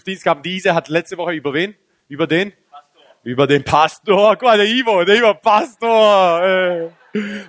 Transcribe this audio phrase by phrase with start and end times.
[0.00, 0.42] fünf Dienstgaben.
[0.42, 1.74] Diese hat letzte Woche über wen?
[2.08, 2.52] Über den?
[2.70, 3.02] Pastor.
[3.22, 4.36] Über den Pastor.
[4.36, 6.92] Guck mal, der Ivo, der Ivo Pastor.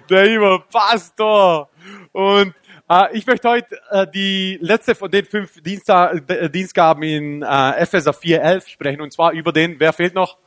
[0.09, 1.69] Der Ivo Pastor.
[2.11, 2.53] Und
[2.89, 7.71] äh, ich möchte heute äh, die letzte von den fünf Diensta äh, Dienstgaben in äh,
[7.77, 9.01] Epheser 4.11 sprechen.
[9.01, 10.37] Und zwar über den, wer fehlt noch?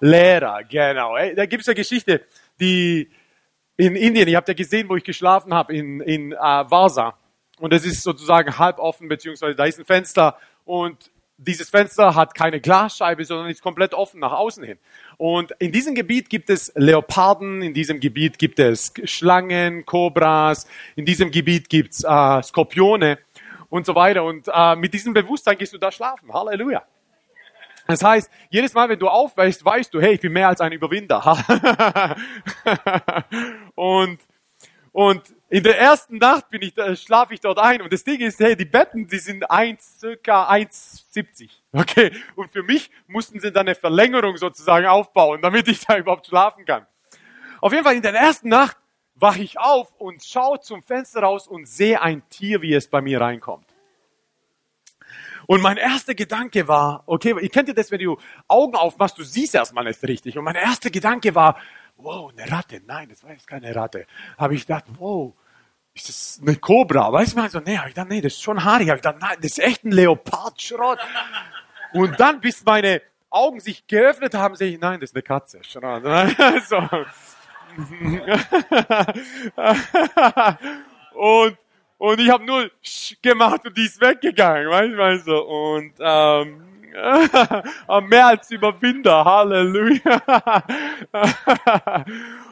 [0.00, 1.16] Lehrer, genau.
[1.34, 2.22] Da gibt es eine Geschichte,
[2.60, 3.10] die
[3.76, 7.18] in Indien, ihr habt ja gesehen, wo ich geschlafen habe, in, in äh, Vasa.
[7.58, 12.34] Und es ist sozusagen halb offen, beziehungsweise da ist ein Fenster und dieses Fenster hat
[12.34, 14.78] keine Glasscheibe, sondern ist komplett offen nach außen hin.
[15.16, 20.66] Und in diesem Gebiet gibt es Leoparden, in diesem Gebiet gibt es Schlangen, Kobras,
[20.96, 23.18] in diesem Gebiet gibt es äh, Skorpione
[23.68, 24.24] und so weiter.
[24.24, 26.32] Und äh, mit diesem Bewusstsein gehst du da schlafen.
[26.32, 26.82] Halleluja.
[27.86, 30.72] Das heißt, jedes Mal, wenn du aufwächst, weißt du, hey, ich bin mehr als ein
[30.72, 31.20] Überwinder.
[33.74, 34.20] und,
[34.94, 37.82] und in der ersten Nacht bin ich, schlafe ich dort ein.
[37.82, 41.50] Und das Ding ist, hey, die Betten, die sind 1, circa 1,70.
[41.72, 42.12] Okay.
[42.36, 46.64] Und für mich mussten sie dann eine Verlängerung sozusagen aufbauen, damit ich da überhaupt schlafen
[46.64, 46.86] kann.
[47.60, 48.76] Auf jeden Fall in der ersten Nacht
[49.16, 53.00] wache ich auf und schaue zum Fenster raus und sehe ein Tier, wie es bei
[53.00, 53.66] mir reinkommt.
[55.48, 59.24] Und mein erster Gedanke war, okay, ihr kennt ihr das, wenn du Augen aufmachst, du
[59.24, 60.38] siehst erstmal nicht richtig.
[60.38, 61.58] Und mein erster Gedanke war,
[61.96, 62.80] wow, eine Ratte.
[62.86, 64.06] Nein, das war jetzt keine Ratte.
[64.38, 65.32] Habe ich gedacht, wow,
[65.94, 67.12] ist das eine Cobra?
[67.12, 68.88] Weißt du, so, nee, habe ich gedacht, nee, das ist schon haarig.
[68.88, 70.98] Habe ich gedacht, nein, das ist echt ein Leopardschrott.
[71.92, 73.00] Und dann, bis meine
[73.30, 75.62] Augen sich geöffnet haben, sehe ich, nein, das ist eine Katze.
[75.62, 76.02] Schrott.
[76.68, 76.88] so.
[81.18, 81.58] und
[81.98, 82.70] und ich habe nur
[83.22, 85.38] gemacht und die ist weggegangen, weißt du?
[85.38, 86.73] Und ähm,
[88.08, 90.64] mehr als Überwinder, Halleluja.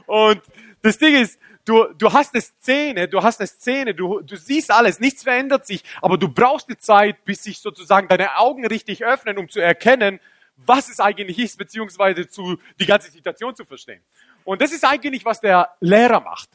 [0.07, 0.43] und
[0.83, 4.70] das Ding ist, du, du hast eine Szene, du hast eine Szene, du, du siehst
[4.70, 9.05] alles, nichts verändert sich, aber du brauchst die Zeit, bis sich sozusagen deine Augen richtig
[9.05, 10.19] öffnen, um zu erkennen,
[10.57, 14.03] was es eigentlich ist, beziehungsweise zu, die ganze Situation zu verstehen.
[14.45, 16.51] Und das ist eigentlich, was der Lehrer macht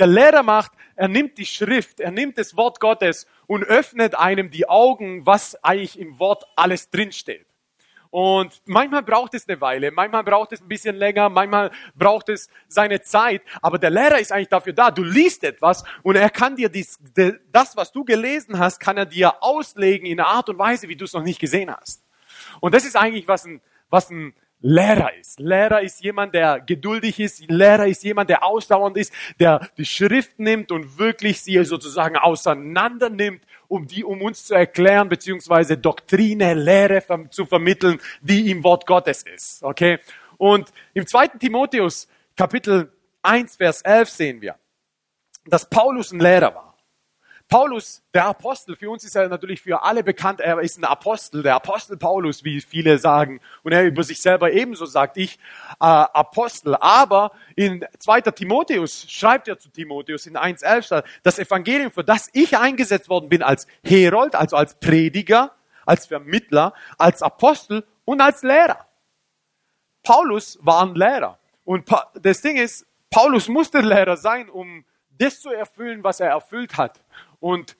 [0.00, 4.50] der Lehrer macht, er nimmt die Schrift, er nimmt das Wort Gottes und öffnet einem
[4.50, 7.46] die Augen, was eigentlich im Wort alles drinsteht.
[8.10, 12.48] Und manchmal braucht es eine Weile, manchmal braucht es ein bisschen länger, manchmal braucht es
[12.66, 13.42] seine Zeit.
[13.62, 14.90] Aber der Lehrer ist eigentlich dafür da.
[14.90, 16.98] Du liest etwas und er kann dir dies,
[17.52, 20.96] das, was du gelesen hast, kann er dir auslegen in einer Art und Weise, wie
[20.96, 22.02] du es noch nicht gesehen hast.
[22.60, 23.60] Und das ist eigentlich, was ein,
[23.90, 25.40] was ein Lehrer ist.
[25.40, 27.50] Lehrer ist jemand, der geduldig ist.
[27.50, 33.08] Lehrer ist jemand, der ausdauernd ist, der die Schrift nimmt und wirklich sie sozusagen auseinander
[33.08, 38.86] nimmt, um die, um uns zu erklären, beziehungsweise Doktrine, Lehre zu vermitteln, die im Wort
[38.86, 39.62] Gottes ist.
[39.62, 39.98] Okay?
[40.36, 42.92] Und im zweiten Timotheus, Kapitel
[43.22, 44.56] 1, Vers 11 sehen wir,
[45.46, 46.69] dass Paulus ein Lehrer war.
[47.50, 51.42] Paulus, der Apostel, für uns ist er natürlich für alle bekannt, er ist ein Apostel,
[51.42, 53.40] der Apostel Paulus, wie viele sagen.
[53.64, 55.36] Und er über sich selber ebenso sagt, ich
[55.80, 56.76] äh, Apostel.
[56.76, 58.20] Aber in 2.
[58.20, 63.42] Timotheus schreibt er zu Timotheus in 1.11, das Evangelium, für das ich eingesetzt worden bin
[63.42, 65.50] als Herold, also als Prediger,
[65.84, 68.86] als Vermittler, als Apostel und als Lehrer.
[70.04, 71.40] Paulus war ein Lehrer.
[71.64, 74.84] Und das Ding ist, Paulus musste Lehrer sein, um
[75.20, 77.00] das zu erfüllen, was er erfüllt hat.
[77.40, 77.76] Und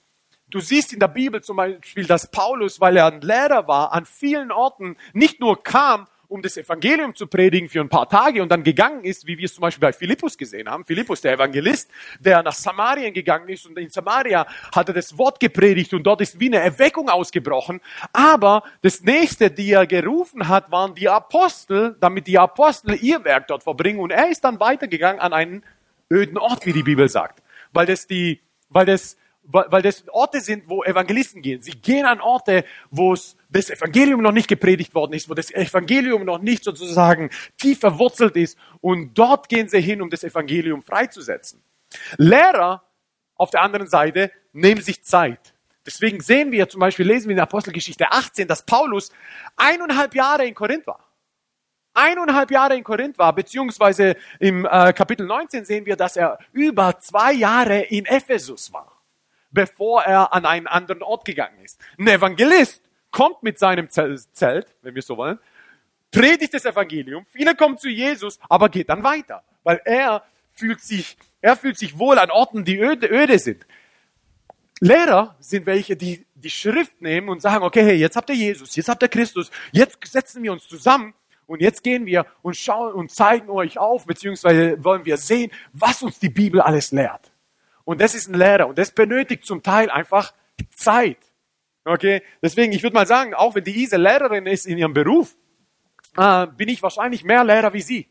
[0.48, 4.04] du siehst in der Bibel zum Beispiel, dass Paulus, weil er ein Lehrer war, an
[4.04, 8.50] vielen Orten nicht nur kam, um das Evangelium zu predigen für ein paar Tage und
[8.50, 10.84] dann gegangen ist, wie wir es zum Beispiel bei Philippus gesehen haben.
[10.84, 11.91] Philippus, der Evangelist,
[12.21, 16.21] der nach Samarien gegangen ist und in Samaria hat er das Wort gepredigt und dort
[16.21, 17.81] ist wie eine Erweckung ausgebrochen.
[18.12, 23.48] Aber das nächste, die er gerufen hat, waren die Apostel, damit die Apostel ihr Werk
[23.48, 25.65] dort verbringen und er ist dann weitergegangen an einen
[26.12, 27.42] öden Ort, wie die Bibel sagt.
[27.72, 29.16] Weil das die, weil das
[29.52, 31.62] weil das Orte sind, wo Evangelisten gehen.
[31.62, 33.14] Sie gehen an Orte, wo
[33.50, 38.36] das Evangelium noch nicht gepredigt worden ist, wo das Evangelium noch nicht sozusagen tief verwurzelt
[38.36, 38.56] ist.
[38.80, 41.62] Und dort gehen sie hin, um das Evangelium freizusetzen.
[42.16, 42.84] Lehrer
[43.36, 45.54] auf der anderen Seite nehmen sich Zeit.
[45.84, 49.10] Deswegen sehen wir zum Beispiel, lesen wir in der Apostelgeschichte 18, dass Paulus
[49.56, 51.06] eineinhalb Jahre in Korinth war.
[51.94, 56.98] Eineinhalb Jahre in Korinth war, beziehungsweise im äh, Kapitel 19 sehen wir, dass er über
[57.00, 58.99] zwei Jahre in Ephesus war
[59.50, 61.80] bevor er an einen anderen Ort gegangen ist.
[61.98, 65.38] Ein Evangelist kommt mit seinem Zelt, wenn wir so wollen,
[66.10, 70.24] predigt das Evangelium, viele kommen zu Jesus, aber geht dann weiter, weil er
[70.54, 73.66] fühlt sich, er fühlt sich wohl an Orten, die öde, öde sind.
[74.80, 78.74] Lehrer sind welche, die die Schrift nehmen und sagen, okay, hey, jetzt habt ihr Jesus,
[78.76, 81.14] jetzt habt ihr Christus, jetzt setzen wir uns zusammen
[81.46, 86.03] und jetzt gehen wir und schauen und zeigen euch auf, beziehungsweise wollen wir sehen, was
[86.03, 87.29] uns die Bibel alles lehrt.
[87.91, 88.69] Und das ist ein Lehrer.
[88.69, 90.33] Und das benötigt zum Teil einfach
[90.77, 91.19] Zeit.
[91.84, 92.22] Okay?
[92.41, 95.34] Deswegen, ich würde mal sagen, auch wenn die Ise Lehrerin ist in ihrem Beruf,
[96.16, 98.07] äh, bin ich wahrscheinlich mehr Lehrer wie sie.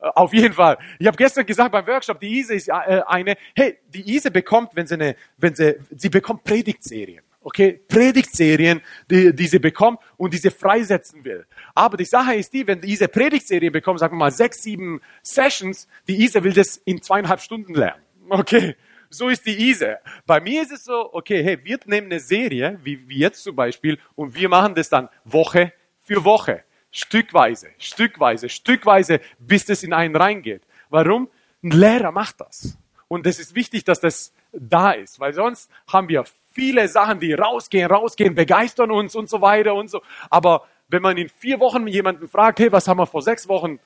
[0.00, 0.78] Äh, auf jeden Fall.
[0.98, 2.72] Ich habe gestern gesagt beim Workshop, die Ise ist äh,
[3.06, 7.22] eine, hey, die Ise bekommt, wenn sie eine, wenn sie, sie bekommt Predigtserien.
[7.40, 11.46] Okay, Predigtserien, die, die sie bekommt und diese freisetzen will.
[11.72, 15.86] Aber die Sache ist die, wenn diese Predigtserie bekommt, sagen wir mal sechs, sieben Sessions,
[16.08, 18.02] die Ise will das in zweieinhalb Stunden lernen.
[18.28, 18.74] Okay,
[19.16, 19.98] so ist die Ise.
[20.26, 23.98] Bei mir ist es so, okay, hey, wir nehmen eine Serie, wie, jetzt zum Beispiel,
[24.14, 26.64] und wir machen das dann Woche für Woche.
[26.90, 30.62] Stückweise, stückweise, stückweise, bis das in einen reingeht.
[30.90, 31.28] Warum?
[31.62, 32.78] Ein Lehrer macht das.
[33.08, 37.32] Und es ist wichtig, dass das da ist, weil sonst haben wir viele Sachen, die
[37.32, 40.02] rausgehen, rausgehen, begeistern uns und so weiter und so.
[40.30, 43.80] Aber wenn man in vier Wochen jemanden fragt, hey, was haben wir vor sechs Wochen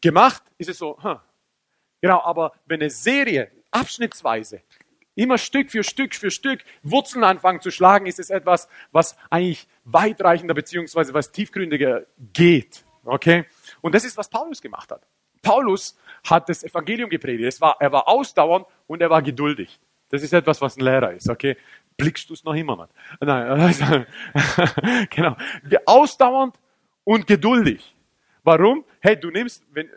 [0.00, 1.16] gemacht, ist es so, hm.
[2.00, 4.62] genau, aber wenn eine Serie abschnittsweise,
[5.14, 9.68] immer Stück für Stück für Stück Wurzeln anfangen zu schlagen, ist es etwas, was eigentlich
[9.84, 12.84] weitreichender beziehungsweise was tiefgründiger geht.
[13.04, 13.44] Okay?
[13.80, 15.06] Und das ist, was Paulus gemacht hat.
[15.42, 17.60] Paulus hat das Evangelium gepredigt.
[17.60, 19.78] War, er war ausdauernd und er war geduldig.
[20.08, 21.28] Das ist etwas, was ein Lehrer ist.
[21.28, 21.56] Okay?
[21.96, 22.94] Blickst du es noch immer nicht?
[23.20, 24.04] Nein, also,
[25.10, 25.36] genau.
[25.86, 26.56] Ausdauernd
[27.04, 27.94] und geduldig.
[28.42, 28.84] Warum?
[29.00, 29.90] Hey, du nimmst, wenn,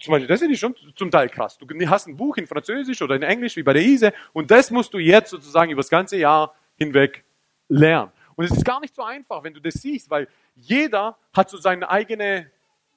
[0.00, 1.58] zum Beispiel, das ist schon zum Teil krass.
[1.58, 4.70] Du hast ein Buch in Französisch oder in Englisch, wie bei der ISE, und das
[4.70, 7.24] musst du jetzt sozusagen über das ganze Jahr hinweg
[7.68, 8.12] lernen.
[8.36, 11.56] Und es ist gar nicht so einfach, wenn du das siehst, weil jeder hat so
[11.56, 12.50] seine eigene,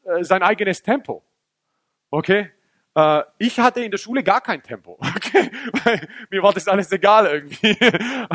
[0.04, 1.24] äh, sein eigenes Tempo.
[2.12, 2.51] Okay?
[2.95, 5.00] Äh, ich hatte in der Schule gar kein Tempo.
[5.16, 5.50] Okay?
[6.30, 7.78] Mir war das alles egal irgendwie.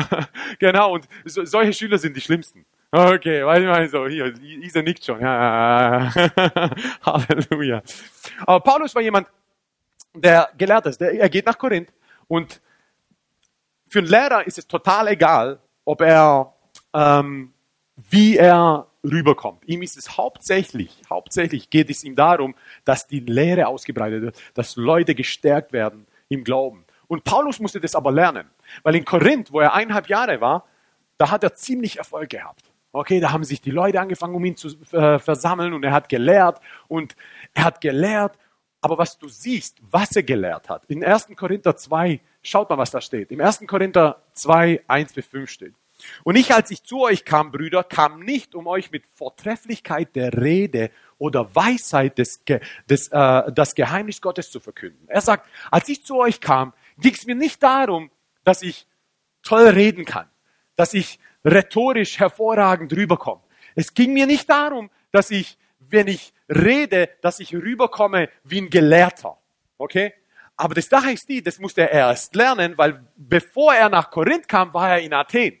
[0.59, 2.65] genau, und so, solche Schüler sind die schlimmsten.
[2.89, 5.19] Okay, weil ich meine so, hier, Isa nickt schon.
[5.19, 6.11] Ja,
[7.05, 7.81] Halleluja.
[8.45, 9.27] Aber Paulus war jemand,
[10.13, 11.01] der gelehrt ist.
[11.01, 11.91] Der, er geht nach Korinth
[12.27, 12.61] und
[13.89, 16.53] für einen Lehrer ist es total egal, ob er,
[16.93, 17.53] ähm,
[18.09, 19.63] wie er rüberkommt.
[19.65, 22.55] Ihm ist es hauptsächlich, hauptsächlich geht es ihm darum,
[22.85, 26.85] dass die Lehre ausgebreitet wird, dass Leute gestärkt werden im Glauben.
[27.07, 28.49] Und Paulus musste das aber lernen,
[28.83, 30.65] weil in Korinth, wo er eineinhalb Jahre war,
[31.17, 32.66] da hat er ziemlich Erfolg gehabt.
[32.97, 36.09] Okay, da haben sich die Leute angefangen, um ihn zu äh, versammeln und er hat
[36.09, 37.15] gelehrt und
[37.53, 38.37] er hat gelehrt.
[38.81, 41.27] Aber was du siehst, was er gelehrt hat, in 1.
[41.35, 43.31] Korinther 2, schaut mal, was da steht.
[43.31, 43.65] Im 1.
[43.67, 45.73] Korinther 2, 1 bis 5 steht.
[46.23, 50.33] Und ich, als ich zu euch kam, Brüder, kam nicht, um euch mit Vortrefflichkeit der
[50.33, 50.89] Rede
[51.19, 52.43] oder Weisheit des,
[52.89, 55.07] des, äh, das Geheimnis Gottes zu verkünden.
[55.07, 58.09] Er sagt, als ich zu euch kam, ging es mir nicht darum,
[58.43, 58.87] dass ich
[59.43, 60.27] toll reden kann,
[60.75, 63.41] dass ich rhetorisch hervorragend rüberkomme.
[63.75, 68.69] Es ging mir nicht darum, dass ich, wenn ich rede, dass ich rüberkomme wie ein
[68.69, 69.37] Gelehrter.
[69.77, 70.13] Okay?
[70.55, 74.47] Aber das Sache ist die, das musste er erst lernen, weil bevor er nach Korinth
[74.47, 75.59] kam, war er in Athen.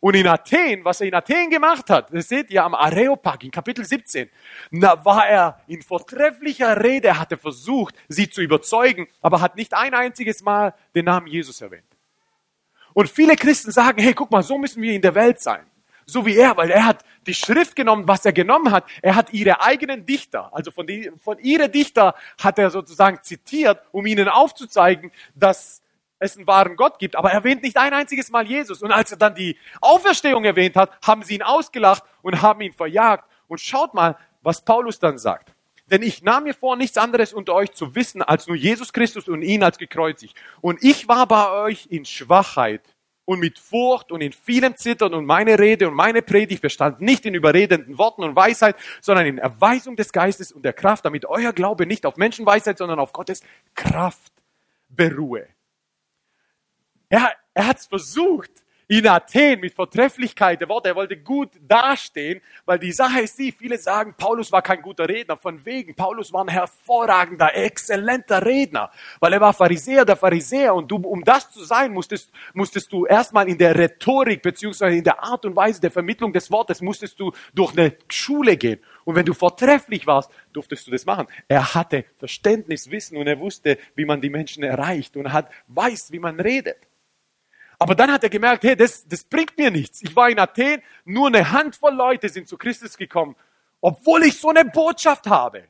[0.00, 3.50] Und in Athen, was er in Athen gemacht hat, das seht ihr am Areopag in
[3.50, 4.30] Kapitel 17,
[4.70, 9.94] da war er in vortrefflicher Rede, hatte versucht, sie zu überzeugen, aber hat nicht ein
[9.94, 11.95] einziges Mal den Namen Jesus erwähnt.
[12.96, 15.66] Und viele Christen sagen, hey, guck mal, so müssen wir in der Welt sein.
[16.06, 18.84] So wie er, weil er hat die Schrift genommen, was er genommen hat.
[19.02, 23.82] Er hat ihre eigenen Dichter, also von, die, von ihre Dichter hat er sozusagen zitiert,
[23.92, 25.82] um ihnen aufzuzeigen, dass
[26.20, 28.80] es einen wahren Gott gibt, aber er erwähnt nicht ein einziges Mal Jesus.
[28.80, 32.72] Und als er dann die Auferstehung erwähnt hat, haben sie ihn ausgelacht und haben ihn
[32.72, 33.28] verjagt.
[33.46, 35.52] Und schaut mal, was Paulus dann sagt.
[35.90, 39.28] Denn ich nahm mir vor, nichts anderes unter euch zu wissen, als nur Jesus Christus
[39.28, 40.36] und ihn als gekreuzigt.
[40.60, 42.82] Und ich war bei euch in Schwachheit
[43.24, 47.24] und mit Furcht und in vielem Zittern und meine Rede und meine Predigt bestand nicht
[47.26, 51.52] in überredenden Worten und Weisheit, sondern in Erweisung des Geistes und der Kraft, damit euer
[51.52, 53.42] Glaube nicht auf Menschenweisheit, sondern auf Gottes
[53.74, 54.32] Kraft
[54.88, 55.46] beruhe.
[57.08, 58.50] Er, er hat es versucht
[58.88, 60.90] in Athen mit Vortrefflichkeit der Worte.
[60.90, 65.08] Er wollte gut dastehen, weil die Sache ist die, viele sagen, Paulus war kein guter
[65.08, 65.36] Redner.
[65.36, 70.74] Von wegen, Paulus war ein hervorragender, exzellenter Redner, weil er war Pharisäer der Pharisäer.
[70.74, 75.04] Und du, um das zu sein, musstest, musstest du erstmal in der Rhetorik beziehungsweise in
[75.04, 78.80] der Art und Weise der Vermittlung des Wortes, musstest du durch eine Schule gehen.
[79.04, 81.26] Und wenn du vortrefflich warst, durftest du das machen.
[81.48, 86.12] Er hatte Verständnis, Wissen und er wusste, wie man die Menschen erreicht und hat, weiß,
[86.12, 86.78] wie man redet.
[87.78, 90.02] Aber dann hat er gemerkt, hey, das, das bringt mir nichts.
[90.02, 93.36] Ich war in Athen, nur eine Handvoll Leute sind zu Christus gekommen,
[93.80, 95.64] obwohl ich so eine Botschaft habe.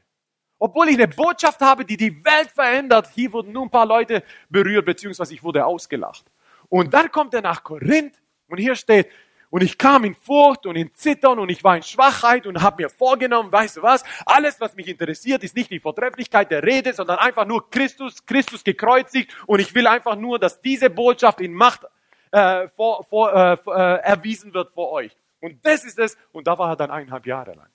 [0.59, 4.23] Obwohl ich eine Botschaft habe, die die Welt verändert, hier wurden nur ein paar Leute
[4.49, 6.25] berührt, beziehungsweise ich wurde ausgelacht.
[6.69, 8.15] Und dann kommt er nach Korinth
[8.49, 9.09] und hier steht,
[9.51, 12.83] und ich kam in Furcht und in Zittern und ich war in Schwachheit und habe
[12.83, 16.93] mir vorgenommen, weißt du was, alles, was mich interessiert, ist nicht die Vortrefflichkeit der Rede,
[16.93, 21.55] sondern einfach nur Christus, Christus gekreuzigt und ich will einfach nur, dass diese Botschaft in
[21.55, 21.87] Macht
[22.30, 25.16] äh, vor, vor, äh, äh, erwiesen wird vor euch.
[25.40, 26.16] Und das ist es.
[26.33, 27.68] Und da war er dann eineinhalb Jahre lang.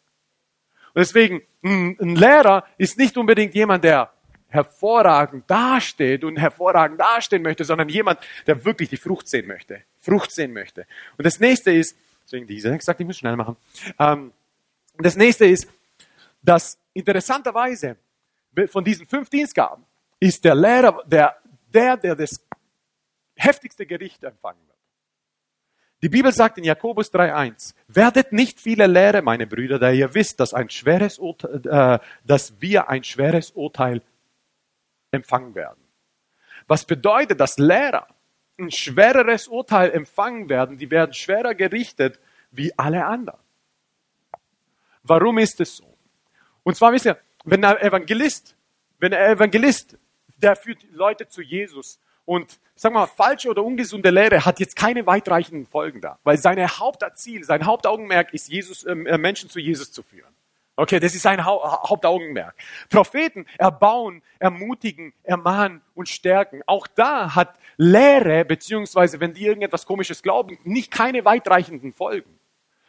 [0.94, 4.12] Und deswegen, ein Lehrer ist nicht unbedingt jemand, der
[4.50, 9.84] hervorragend dasteht und hervorragend dastehen möchte, sondern jemand, der wirklich die Frucht sehen möchte.
[10.00, 10.86] Frucht sehen möchte.
[11.18, 13.56] Und das nächste ist, deswegen diese, gesagt, ich muss schnell machen.
[13.98, 14.34] Ähm,
[14.98, 15.70] das nächste ist,
[16.42, 17.96] dass interessanterweise
[18.68, 19.86] von diesen fünf Dienstgaben
[20.20, 21.38] ist der Lehrer der,
[21.74, 22.42] der, der das
[23.44, 24.78] heftigste Gericht empfangen wird.
[26.02, 30.40] Die Bibel sagt in Jakobus 3.1, werdet nicht viele Lehre, meine Brüder, da ihr wisst,
[30.40, 34.02] dass, ein schweres Urteil, äh, dass wir ein schweres Urteil
[35.12, 35.84] empfangen werden.
[36.68, 38.08] Was bedeutet, dass Lehrer
[38.58, 42.20] ein schwereres Urteil empfangen werden, die werden schwerer gerichtet
[42.52, 43.40] wie alle anderen.
[45.04, 45.98] Warum ist es so?
[46.64, 48.56] Und zwar wisst ihr, wenn ein Evangelist,
[49.00, 49.98] wenn ein Evangelist,
[50.38, 55.06] der führt Leute zu Jesus und sag mal, falsche oder ungesunde Lehre hat jetzt keine
[55.06, 60.04] weitreichenden Folgen da, weil sein Hauptziel, sein Hauptaugenmerk ist, Jesus, äh, Menschen zu Jesus zu
[60.04, 60.34] führen.
[60.78, 62.56] Okay, das ist sein Hauptaugenmerk.
[62.90, 66.62] Propheten erbauen, ermutigen, ermahnen und stärken.
[66.66, 72.40] Auch da hat Lehre, beziehungsweise wenn die irgendetwas Komisches glauben, nicht keine weitreichenden Folgen.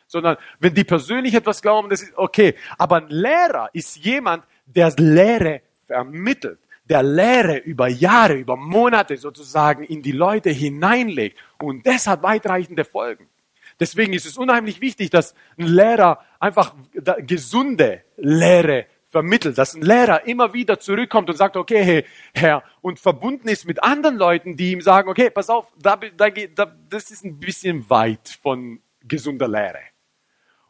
[0.07, 2.55] Sondern wenn die persönlich etwas glauben, das ist okay.
[2.79, 6.61] Aber ein Lehrer ist jemand, der Lehre vermittelt
[6.93, 11.39] der Lehre über Jahre, über Monate sozusagen in die Leute hineinlegt.
[11.59, 13.29] Und das hat weitreichende Folgen.
[13.81, 16.75] Deswegen ist es unheimlich wichtig, dass ein Lehrer einfach
[17.27, 23.01] gesunde Lehre vermittelt, dass ein Lehrer immer wieder zurückkommt und sagt, okay, hey, Herr, und
[23.01, 27.11] verbunden ist mit anderen Leuten, die ihm sagen, okay, pass auf, da, da, da, das
[27.11, 29.81] ist ein bisschen weit von gesunder Lehre.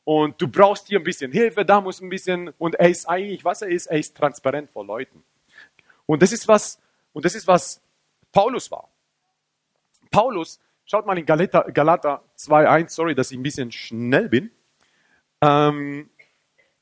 [0.05, 3.45] Und du brauchst hier ein bisschen Hilfe, da muss ein bisschen, und er ist eigentlich,
[3.45, 5.25] was er ist, er ist transparent vor Leuten.
[6.06, 6.78] Und das ist was,
[7.12, 7.80] und das ist was
[8.32, 8.88] Paulus war.
[10.11, 14.50] Paulus, schaut mal in Galater, Galater 2.1, sorry, dass ich ein bisschen schnell bin.
[15.40, 16.11] Ähm,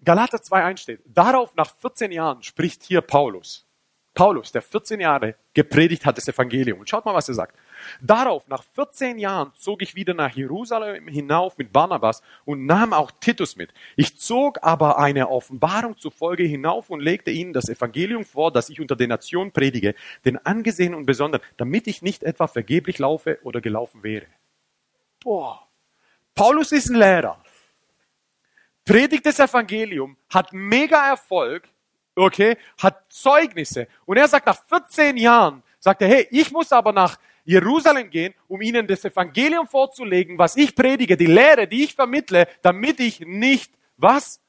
[0.03, 3.67] Galater 2.1 steht, darauf nach 14 Jahren spricht hier Paulus.
[4.15, 6.81] Paulus, der 14 Jahre gepredigt hat das Evangelium.
[6.81, 7.57] Und schaut mal, was er sagt.
[8.01, 13.11] Darauf, nach 14 Jahren, zog ich wieder nach Jerusalem hinauf mit Barnabas und nahm auch
[13.11, 13.73] Titus mit.
[13.97, 18.81] Ich zog aber eine Offenbarung zufolge hinauf und legte ihnen das Evangelium vor, das ich
[18.81, 19.95] unter den Nationen predige,
[20.25, 24.27] den Angesehenen und Besonderen, damit ich nicht etwa vergeblich laufe oder gelaufen wäre.
[25.23, 25.67] Boah.
[26.35, 27.43] Paulus ist ein Lehrer.
[28.85, 31.69] Predigt das Evangelium, hat mega Erfolg,
[32.17, 33.87] okay, hat Zeugnisse.
[34.07, 38.35] Und er sagt, nach 14 Jahren, sagt er, hey, ich muss aber nach Jerusalem gehen,
[38.49, 43.21] um ihnen das Evangelium vorzulegen, was ich predige, die Lehre, die ich vermittle, damit ich
[43.21, 44.41] nicht, was?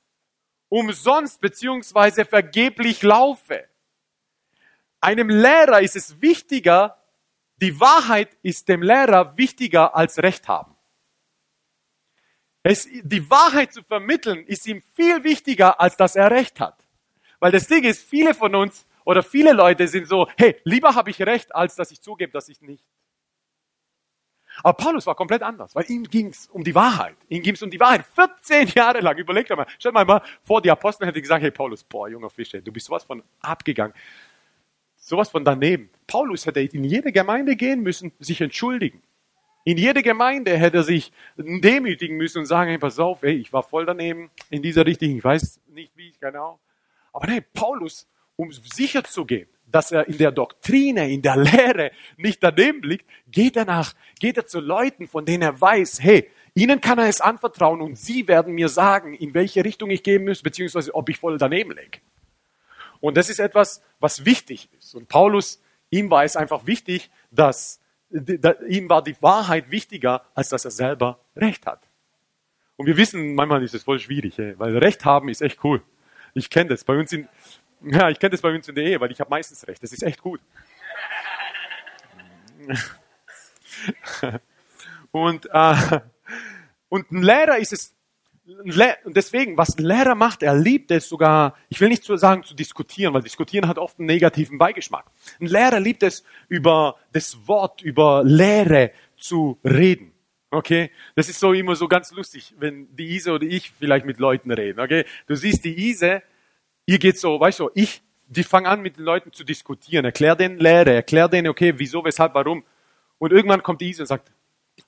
[0.69, 3.67] Umsonst beziehungsweise vergeblich laufe.
[4.99, 6.97] Einem Lehrer ist es wichtiger,
[7.57, 10.75] die Wahrheit ist dem Lehrer wichtiger als Recht haben.
[12.63, 16.77] Es, die Wahrheit zu vermitteln ist ihm viel wichtiger, als dass er Recht hat.
[17.39, 21.09] Weil das Ding ist, viele von uns oder viele Leute sind so, hey, lieber habe
[21.09, 22.83] ich Recht, als dass ich zugebe, dass ich nicht.
[24.63, 27.15] Aber Paulus war komplett anders, weil ihm ging es um die Wahrheit.
[27.29, 28.05] Ihm ging es um die Wahrheit.
[28.13, 29.17] 14 Jahre lang.
[29.17, 29.65] Überlegt mal.
[29.79, 32.87] Stell mal mal vor, die Apostel hätten gesagt, hey Paulus, boah, junger Fische, du bist
[32.87, 33.93] sowas von abgegangen.
[34.97, 35.89] Sowas von daneben.
[36.05, 39.01] Paulus hätte in jede Gemeinde gehen müssen, sich entschuldigen.
[39.63, 43.53] In jede Gemeinde hätte er sich demütigen müssen und sagen, hey, pass auf, hey, ich
[43.53, 46.59] war voll daneben in dieser Richtung, ich weiß nicht wie, genau.
[47.13, 48.07] Aber nee, Paulus,
[48.41, 53.05] um sicher zu gehen, dass er in der Doktrine, in der Lehre nicht daneben liegt,
[53.27, 57.07] geht er nach, geht er zu Leuten, von denen er weiß, hey, ihnen kann er
[57.07, 61.07] es anvertrauen und sie werden mir sagen, in welche Richtung ich gehen muss, beziehungsweise ob
[61.09, 61.99] ich voll daneben liege.
[62.99, 64.95] Und das ist etwas, was wichtig ist.
[64.95, 67.79] Und Paulus, ihm war es einfach wichtig, dass
[68.67, 71.87] ihm war die Wahrheit wichtiger, als dass er selber Recht hat.
[72.75, 75.83] Und wir wissen, manchmal ist es voll schwierig, weil Recht haben ist echt cool.
[76.33, 76.83] Ich kenne das.
[76.83, 77.27] Bei uns in,
[77.83, 79.81] ja, ich kenne das bei uns in der Ehe, weil ich habe meistens recht.
[79.81, 80.39] Das ist echt gut.
[85.11, 85.99] und, äh,
[86.89, 87.95] und ein Lehrer ist es,
[89.05, 92.43] und deswegen, was ein Lehrer macht, er liebt es sogar, ich will nicht so sagen
[92.43, 95.05] zu diskutieren, weil diskutieren hat oft einen negativen Beigeschmack.
[95.39, 100.11] Ein Lehrer liebt es, über das Wort, über Lehre zu reden.
[100.49, 100.91] Okay?
[101.15, 104.51] Das ist so immer so ganz lustig, wenn die Ise oder ich vielleicht mit Leuten
[104.51, 104.79] reden.
[104.79, 105.05] Okay?
[105.27, 106.21] Du siehst die Ise,
[106.91, 110.35] ihr geht so, weißt du, ich, die fangen an mit den Leuten zu diskutieren, erklär
[110.35, 112.65] denen Lehre, erklär denen, okay, wieso, weshalb, warum.
[113.17, 114.31] Und irgendwann kommt Ise und sagt,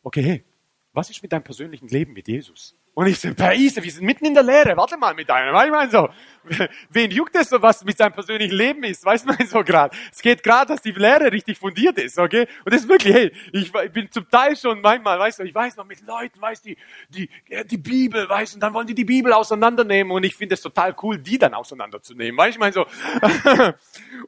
[0.04, 0.44] okay, hey,
[0.92, 2.76] was ist mit deinem persönlichen Leben mit Jesus?
[2.96, 5.56] Und ich so, Paise, wir sind mitten in der Lehre, warte mal mit einem.
[5.56, 6.10] Ich meine so,
[6.90, 9.04] wen juckt es so, was mit seinem persönlichen Leben ist?
[9.04, 9.96] Weiß man so gerade.
[10.12, 12.48] Es geht gerade, dass die Lehre richtig fundiert ist, okay?
[12.64, 15.76] Und das ist wirklich, hey, ich, bin zum Teil schon manchmal, weißt du, ich weiß
[15.78, 16.76] noch mit Leuten, weißt du,
[17.10, 20.36] die, die, die Bibel, weißt du, und dann wollen die die Bibel auseinandernehmen und ich
[20.36, 22.86] finde es total cool, die dann auseinanderzunehmen, weißt du, ich meine so.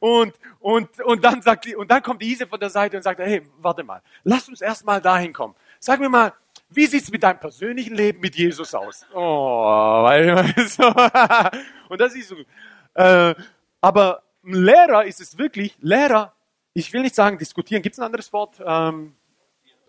[0.00, 3.04] und, und, und dann sagt die, und dann kommt die Ise von der Seite und
[3.04, 5.54] sagt, hey, warte mal, lass uns erst mal dahin kommen.
[5.78, 6.32] Sag mir mal,
[6.68, 9.06] wie sieht's mit deinem persönlichen Leben mit Jesus aus?
[9.14, 11.58] Oh, weißt du,
[11.88, 12.36] und das ist so.
[12.94, 13.34] Äh,
[13.80, 16.34] aber ein Lehrer ist es wirklich, Lehrer,
[16.72, 18.60] ich will nicht sagen diskutieren, gibt es ein anderes Wort?
[18.64, 19.14] Ähm,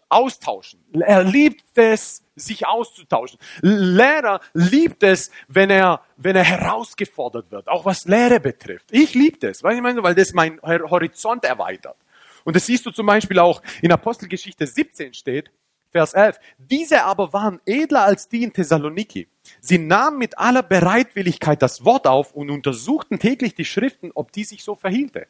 [0.10, 0.80] austauschen.
[0.94, 3.40] Er liebt es, sich auszutauschen.
[3.62, 8.86] Lehrer liebt es, wenn er, wenn er herausgefordert wird, auch was Lehre betrifft.
[8.92, 11.98] Ich liebe das, weil ich meine, weil das mein Horizont erweitert.
[12.46, 15.52] Und das siehst du zum Beispiel auch in Apostelgeschichte 17 steht,
[15.92, 16.40] Vers 11.
[16.58, 19.28] Diese aber waren edler als die in Thessaloniki.
[19.62, 24.44] Sie nahmen mit aller Bereitwilligkeit das Wort auf und untersuchten täglich die Schriften, ob die
[24.44, 25.28] sich so verhielte.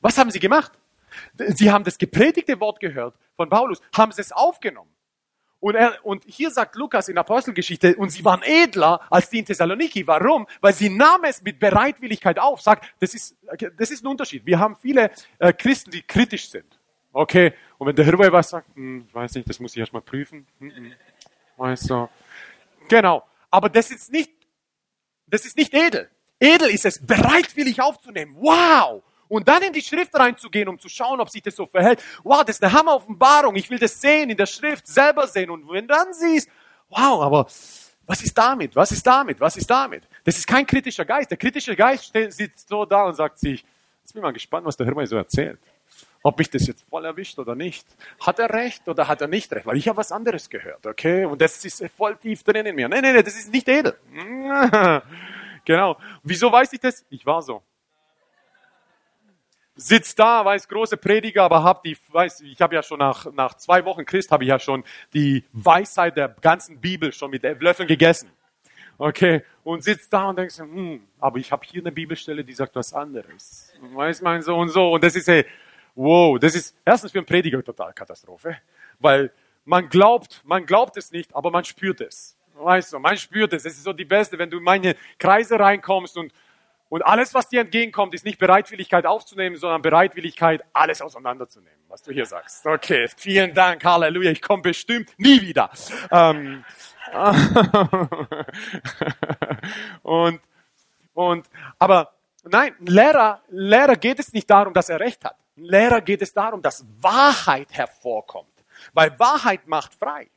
[0.00, 0.72] Was haben sie gemacht?
[1.36, 4.90] Sie haben das gepredigte Wort gehört von Paulus, haben es aufgenommen.
[5.62, 9.44] Und, er, und hier sagt Lukas in Apostelgeschichte, und sie waren edler als die in
[9.44, 10.04] Thessaloniki.
[10.08, 10.48] Warum?
[10.60, 12.60] Weil sie nahmen es mit Bereitwilligkeit auf.
[12.60, 13.36] Sagt, das ist,
[13.78, 14.44] das ist ein Unterschied.
[14.44, 16.80] Wir haben viele äh, Christen, die kritisch sind.
[17.12, 20.02] Okay, und wenn der Hirwe was sagt, hm, ich weiß nicht, das muss ich erstmal
[20.02, 20.46] prüfen.
[20.58, 20.92] Hm, hm.
[21.56, 22.08] Weißt du.
[22.88, 23.22] Genau.
[23.50, 24.30] Aber das ist nicht,
[25.26, 26.10] das ist nicht edel.
[26.40, 28.34] Edel ist es, bereitwillig aufzunehmen.
[28.38, 29.02] Wow!
[29.28, 32.02] Und dann in die Schrift reinzugehen, um zu schauen, ob sich das so verhält.
[32.22, 33.56] Wow, das ist eine Hammer-Offenbarung.
[33.56, 35.50] Ich will das sehen, in der Schrift selber sehen.
[35.50, 36.48] Und wenn du dann siehst,
[36.88, 37.46] wow, aber
[38.06, 38.74] was ist damit?
[38.74, 39.40] Was ist damit?
[39.40, 40.08] Was ist damit?
[40.24, 41.30] Das ist kein kritischer Geist.
[41.30, 43.64] Der kritische Geist sitzt so da und sagt sich,
[44.02, 45.58] jetzt bin ich mal gespannt, was der Hirme so erzählt
[46.22, 47.86] ob mich das jetzt voll erwischt oder nicht.
[48.20, 49.66] Hat er recht oder hat er nicht recht?
[49.66, 51.24] Weil ich habe was anderes gehört, okay?
[51.24, 52.88] Und das ist voll tief drin in mir.
[52.88, 53.96] Nein, nein, nein, das ist nicht edel.
[55.64, 55.98] genau.
[56.22, 57.04] Wieso weiß ich das?
[57.10, 57.62] Ich war so.
[59.74, 63.54] Sitzt da, weiß große Prediger, aber hab die, weiß, ich habe ja schon nach, nach
[63.54, 67.88] zwei Wochen Christ, habe ich ja schon die Weisheit der ganzen Bibel schon mit Löffeln
[67.88, 68.30] gegessen.
[68.98, 72.76] Okay, und sitzt da und denkst, hm, aber ich habe hier eine Bibelstelle, die sagt
[72.76, 73.72] was anderes.
[73.94, 74.92] Weiß man so und so.
[74.92, 75.46] Und das ist, hey,
[75.94, 78.56] wow, das ist erstens für einen Prediger total Katastrophe,
[78.98, 79.32] weil
[79.64, 82.36] man glaubt, man glaubt es nicht, aber man spürt es.
[82.54, 83.64] Weißt du, man spürt es.
[83.64, 86.32] Es ist so die Beste, wenn du in meine Kreise reinkommst und,
[86.88, 92.12] und alles, was dir entgegenkommt, ist nicht Bereitwilligkeit aufzunehmen, sondern Bereitwilligkeit, alles auseinanderzunehmen, was du
[92.12, 92.66] hier sagst.
[92.66, 95.70] Okay, vielen Dank, Halleluja, ich komme bestimmt nie wieder.
[96.10, 96.64] Ähm,
[100.02, 100.40] und,
[101.14, 101.46] und,
[101.78, 102.12] aber
[102.44, 105.36] nein, Lehrer, Lehrer geht es nicht darum, dass er Recht hat.
[105.56, 108.48] Lehrer geht es darum, dass Wahrheit hervorkommt.
[108.92, 110.28] Weil Wahrheit macht frei.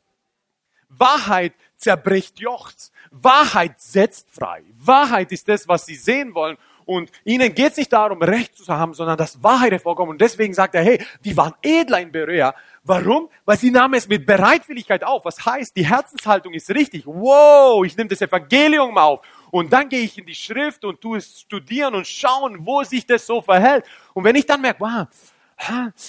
[0.90, 2.92] Wahrheit zerbricht Jochts.
[3.12, 4.64] Wahrheit setzt frei.
[4.76, 6.58] Wahrheit ist das, was sie sehen wollen.
[6.86, 10.12] Und ihnen geht es nicht darum, Recht zu haben, sondern dass Wahrheit hervorkommt.
[10.12, 12.54] Und deswegen sagt er, hey, die waren edler in Berea.
[12.84, 13.30] Warum?
[13.44, 15.26] Weil sie nahmen es mit Bereitwilligkeit auf.
[15.26, 17.08] Was heißt, die Herzenshaltung ist richtig.
[17.08, 19.22] Wow, ich nehme das Evangelium auf.
[19.52, 23.06] Und dann gehe ich in die Schrift und tue es studieren und schauen, wo sich
[23.06, 23.86] das so verhält.
[24.14, 25.08] Und wenn ich dann merke, wow,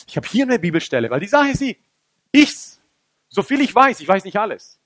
[0.07, 1.63] ich habe hier eine Bibelstelle, weil die Sache ist
[2.33, 2.57] ich,
[3.29, 4.79] so viel ich weiß, ich weiß nicht alles.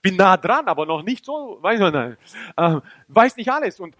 [0.00, 2.18] Bin nah dran, aber noch nicht so, weiß, nicht,
[2.56, 3.80] äh, weiß nicht alles.
[3.80, 3.96] Und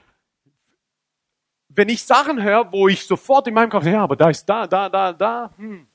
[1.69, 4.67] wenn ich Sachen höre, wo ich sofort in meinem Kopf, ja, aber da ist da,
[4.67, 5.87] da, da, da, hm,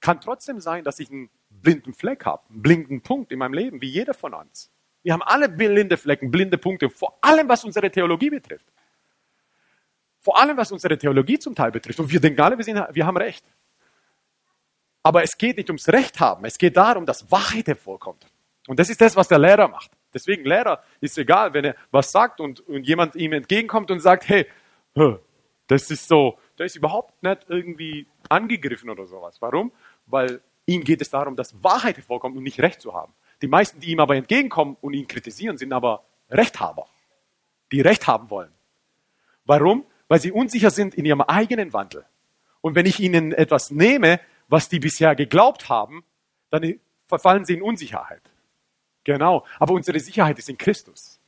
[0.00, 3.80] kann trotzdem sein, dass ich einen blinden Fleck habe, einen blinden Punkt in meinem Leben,
[3.80, 4.70] wie jeder von uns.
[5.02, 8.66] Wir haben alle blinde Flecken, blinde Punkte, vor allem was unsere Theologie betrifft.
[10.20, 11.98] Vor allem was unsere Theologie zum Teil betrifft.
[11.98, 13.44] Und wir denken alle, wir, sind, wir haben Recht.
[15.02, 18.26] Aber es geht nicht ums Recht haben, es geht darum, dass Wahrheit hervorkommt.
[18.68, 19.90] Und das ist das, was der Lehrer macht.
[20.12, 24.28] Deswegen Lehrer ist egal, wenn er was sagt und, und jemand ihm entgegenkommt und sagt,
[24.28, 24.46] hey,
[25.66, 29.40] das ist so, der ist überhaupt nicht irgendwie angegriffen oder sowas.
[29.40, 29.72] Warum?
[30.06, 33.14] Weil ihm geht es darum, dass Wahrheit hervorkommt und nicht Recht zu haben.
[33.42, 36.86] Die meisten, die ihm aber entgegenkommen und ihn kritisieren, sind aber Rechthaber,
[37.72, 38.52] die Recht haben wollen.
[39.44, 39.84] Warum?
[40.08, 42.04] Weil sie unsicher sind in ihrem eigenen Wandel.
[42.60, 46.04] Und wenn ich ihnen etwas nehme, was die bisher geglaubt haben,
[46.50, 48.22] dann verfallen sie in Unsicherheit.
[49.04, 49.46] Genau.
[49.58, 51.20] Aber unsere Sicherheit ist in Christus.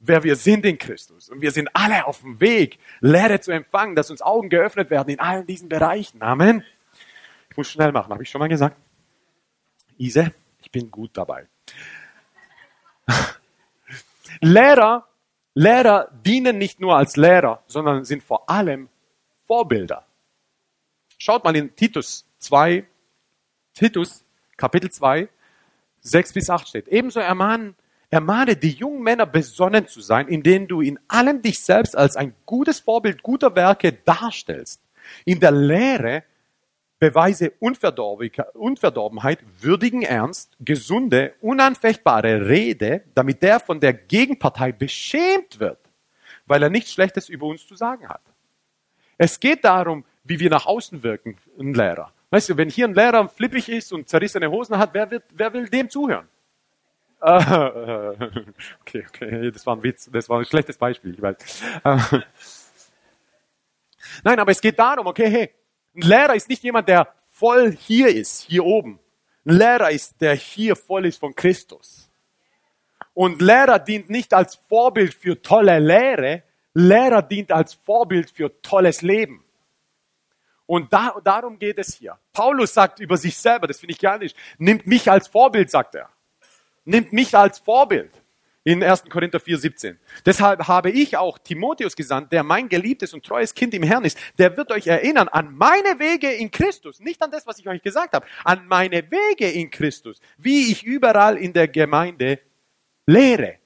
[0.00, 1.28] Wer wir sind in Christus.
[1.28, 5.10] Und wir sind alle auf dem Weg, Lehre zu empfangen, dass uns Augen geöffnet werden
[5.10, 6.22] in allen diesen Bereichen.
[6.22, 6.64] Amen.
[7.50, 8.76] Ich muss schnell machen, habe ich schon mal gesagt.
[9.96, 10.32] Ise?
[10.74, 11.46] Bin gut dabei.
[14.40, 15.06] Lehrer,
[15.54, 18.88] Lehrer dienen nicht nur als Lehrer, sondern sind vor allem
[19.46, 20.04] Vorbilder.
[21.16, 22.84] Schaut mal in Titus 2,
[23.72, 24.24] Titus
[24.56, 25.28] Kapitel 2,
[26.00, 26.88] 6 bis 8 steht.
[26.88, 27.76] Ebenso ermahnen
[28.10, 32.34] Ermahne die jungen Männer besonnen zu sein, indem du in allem dich selbst als ein
[32.46, 34.80] gutes Vorbild guter Werke darstellst.
[35.24, 36.24] In der Lehre
[37.04, 45.78] beweise Unverdorbenheit, würdigen Ernst, gesunde, unanfechtbare Rede, damit der von der Gegenpartei beschämt wird,
[46.46, 48.22] weil er nichts Schlechtes über uns zu sagen hat.
[49.18, 52.10] Es geht darum, wie wir nach außen wirken, ein Lehrer.
[52.30, 55.52] Weißt du, wenn hier ein Lehrer flippig ist und zerrissene Hosen hat, wer, wird, wer
[55.52, 56.26] will dem zuhören?
[57.20, 61.36] okay, okay, das war ein Witz, das war ein schlechtes Beispiel, ich weiß.
[64.24, 65.50] Nein, aber es geht darum, okay, hey,
[65.94, 68.98] ein Lehrer ist nicht jemand, der voll hier ist, hier oben.
[69.44, 72.10] Ein Lehrer ist, der hier voll ist von Christus.
[73.12, 79.02] Und Lehrer dient nicht als Vorbild für tolle Lehre, Lehrer dient als Vorbild für tolles
[79.02, 79.44] Leben.
[80.66, 82.18] Und da, darum geht es hier.
[82.32, 85.94] Paulus sagt über sich selber, das finde ich gar nicht, nimmt mich als Vorbild, sagt
[85.94, 86.08] er.
[86.84, 88.10] Nimmt mich als Vorbild
[88.64, 89.04] in 1.
[89.10, 89.98] Korinther 4, 17.
[90.24, 94.18] Deshalb habe ich auch Timotheus gesandt, der mein geliebtes und treues Kind im Herrn ist.
[94.38, 97.82] Der wird euch erinnern an meine Wege in Christus, nicht an das, was ich euch
[97.82, 102.40] gesagt habe, an meine Wege in Christus, wie ich überall in der Gemeinde
[103.06, 103.58] lehre.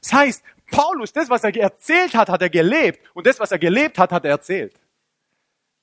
[0.00, 3.58] Das heißt, Paulus, das, was er erzählt hat, hat er gelebt und das, was er
[3.58, 4.80] gelebt hat, hat er erzählt.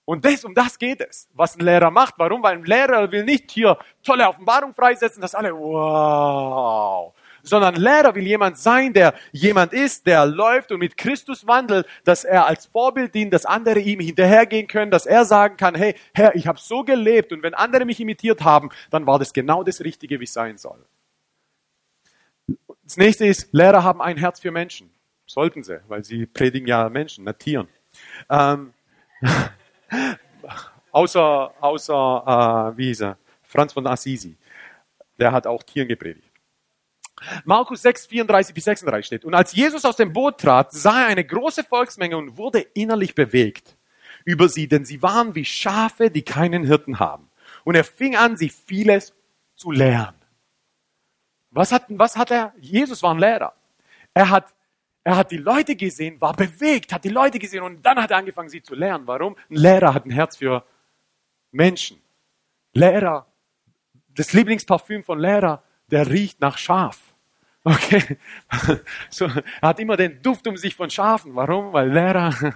[0.05, 2.15] Und das, um das geht es, was ein Lehrer macht.
[2.17, 2.41] Warum?
[2.41, 8.25] Weil ein Lehrer will nicht hier tolle Offenbarung freisetzen, dass alle, wow, sondern Lehrer will
[8.25, 13.13] jemand sein, der jemand ist, der läuft und mit Christus wandelt, dass er als Vorbild
[13.13, 16.83] dient, dass andere ihm hinterhergehen können, dass er sagen kann, hey, Herr, ich habe so
[16.83, 20.33] gelebt und wenn andere mich imitiert haben, dann war das genau das Richtige, wie es
[20.33, 20.83] sein soll.
[22.83, 24.91] Das nächste ist, Lehrer haben ein Herz für Menschen.
[25.25, 27.67] Sollten sie, weil sie predigen ja Menschen, nicht Tieren.
[28.29, 28.73] Ähm,
[30.91, 33.17] außer, außer äh, wie hieß er?
[33.43, 34.35] Franz von Assisi.
[35.19, 36.30] Der hat auch Tieren gepredigt.
[37.45, 39.25] Markus 6, 34 bis 36 steht.
[39.25, 43.15] Und als Jesus aus dem Boot trat, sah er eine große Volksmenge und wurde innerlich
[43.15, 43.77] bewegt
[44.25, 47.29] über sie, denn sie waren wie Schafe, die keinen Hirten haben.
[47.63, 49.13] Und er fing an, sie vieles
[49.55, 50.17] zu lernen.
[51.51, 52.53] Was hat, was hat er?
[52.59, 53.53] Jesus war ein Lehrer.
[54.13, 54.53] Er hat,
[55.03, 58.17] er hat die Leute gesehen, war bewegt, hat die Leute gesehen und dann hat er
[58.17, 59.05] angefangen, sie zu lernen.
[59.07, 59.35] Warum?
[59.49, 60.63] Ein Lehrer hat ein Herz für
[61.51, 62.01] Menschen.
[62.73, 63.27] Lehrer,
[64.09, 67.10] das Lieblingsparfüm von Lehrer, der riecht nach Schaf.
[67.63, 68.17] Okay.
[69.09, 71.35] So, er hat immer den Duft um sich von Schafen.
[71.35, 71.73] Warum?
[71.73, 72.33] Weil Lehrer.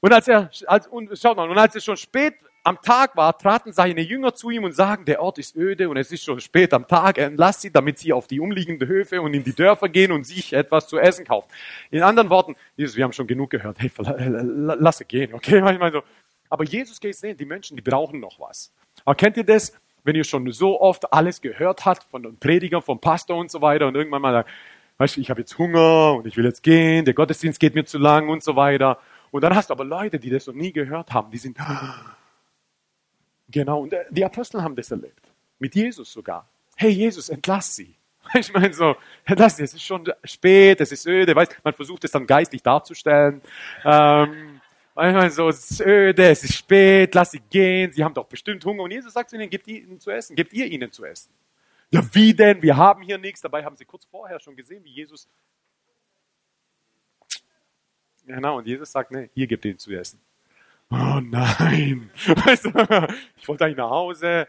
[0.00, 3.38] Und als er, als, und, schaut mal, und als es schon spät am Tag war,
[3.38, 6.40] traten seine Jünger zu ihm und sagen, der Ort ist öde und es ist schon
[6.40, 9.88] spät am Tag, entlass sie, damit sie auf die umliegenden Höfe und in die Dörfer
[9.88, 11.48] gehen und sich etwas zu essen kaufen.
[11.92, 15.60] In anderen Worten, Jesus, wir haben schon genug gehört, hey, lass sie gehen, okay?
[15.62, 16.02] Manchmal so.
[16.48, 18.72] Aber Jesus geht sehen, die Menschen, die brauchen noch was.
[19.04, 19.72] Aber kennt ihr das?
[20.04, 23.60] Wenn ihr schon so oft alles gehört habt von den Predigern, vom Pastor und so
[23.60, 24.50] weiter und irgendwann mal sagt,
[24.98, 27.84] weißt du, ich habe jetzt Hunger und ich will jetzt gehen, der Gottesdienst geht mir
[27.84, 28.98] zu lang und so weiter.
[29.30, 31.56] Und dann hast du aber Leute, die das noch nie gehört haben, die sind,
[33.48, 35.32] genau, und die Apostel haben das erlebt.
[35.58, 36.48] Mit Jesus sogar.
[36.76, 37.94] Hey Jesus, entlass sie.
[38.34, 42.04] Ich meine so, entlass sie, es ist schon spät, es ist öde, weißt, man versucht
[42.04, 43.42] es dann geistlich darzustellen.
[43.84, 44.51] Ähm,
[44.94, 48.64] Manchmal so, es ist öde, es ist spät, lass sie gehen, sie haben doch bestimmt
[48.64, 48.82] Hunger.
[48.82, 51.32] Und Jesus sagt zu ihnen, gebt ihnen zu essen, gebt ihr ihnen zu essen.
[51.90, 52.60] Ja, wie denn?
[52.62, 53.40] Wir haben hier nichts.
[53.40, 55.28] Dabei haben sie kurz vorher schon gesehen, wie Jesus.
[58.26, 60.20] Genau, und Jesus sagt, nee, ihr gebt ihnen zu essen.
[60.90, 62.10] Oh nein.
[62.26, 62.32] Du,
[63.36, 64.46] ich wollte eigentlich nach Hause.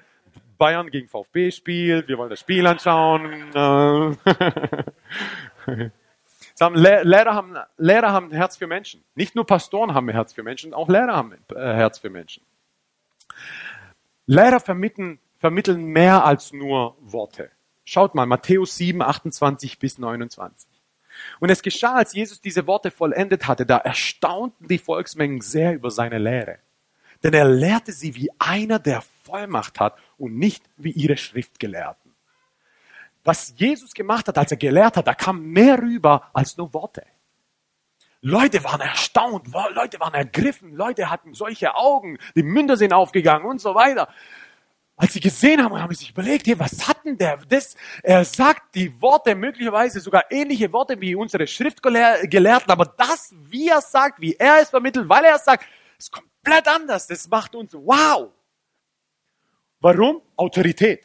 [0.58, 3.50] Bayern gegen VfB spielt, wir wollen das Spiel anschauen.
[6.70, 9.04] Lehrer, haben, Lehrer haben ein Herz für Menschen.
[9.16, 12.10] Nicht nur Pastoren haben ein Herz für Menschen, auch Lehrer haben ein äh, Herz für
[12.10, 12.44] Menschen.
[14.26, 17.52] Lehrer vermitteln, vermitteln mehr als nur Worte.
[17.84, 20.70] Schaut mal, Matthäus 7, 28 bis 29.
[21.40, 25.92] Und es geschah, als Jesus diese Worte vollendet hatte, da erstaunten die Volksmengen sehr über
[25.92, 26.60] seine Lehre.
[27.24, 32.03] Denn er lehrte sie wie einer, der Vollmacht hat und nicht wie ihre Schriftgelehrten
[33.24, 37.04] was Jesus gemacht hat, als er gelehrt hat, da kam mehr rüber als nur Worte.
[38.22, 43.60] Leute waren erstaunt, Leute waren ergriffen, Leute hatten solche Augen, die Münder sind aufgegangen und
[43.60, 44.08] so weiter.
[44.96, 47.38] Als sie gesehen haben, haben sie sich überlegt, hey, was hat denn der?
[47.50, 53.70] Das, er sagt die Worte, möglicherweise sogar ähnliche Worte wie unsere Schriftgelehrten, aber das, wie
[53.70, 55.66] er sagt, wie er es vermittelt, weil er es sagt,
[55.98, 57.08] ist komplett anders.
[57.08, 58.32] Das macht uns wow.
[59.82, 60.22] Warum?
[60.38, 61.04] Autorität.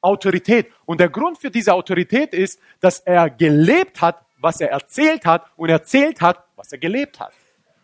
[0.00, 0.70] Autorität.
[0.84, 5.50] Und der Grund für diese Autorität ist, dass er gelebt hat, was er erzählt hat
[5.56, 7.32] und erzählt hat, was er gelebt hat.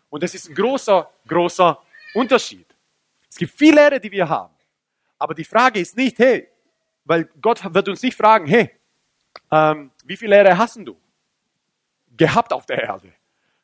[0.09, 1.77] Und das ist ein großer, großer
[2.13, 2.65] Unterschied.
[3.29, 4.53] Es gibt viele Lehre, die wir haben.
[5.17, 6.47] Aber die Frage ist nicht, hey,
[7.03, 8.71] weil Gott wird uns nicht fragen, hey,
[9.51, 10.97] ähm, wie viel Lehre hast du
[12.15, 13.13] gehabt auf der Erde?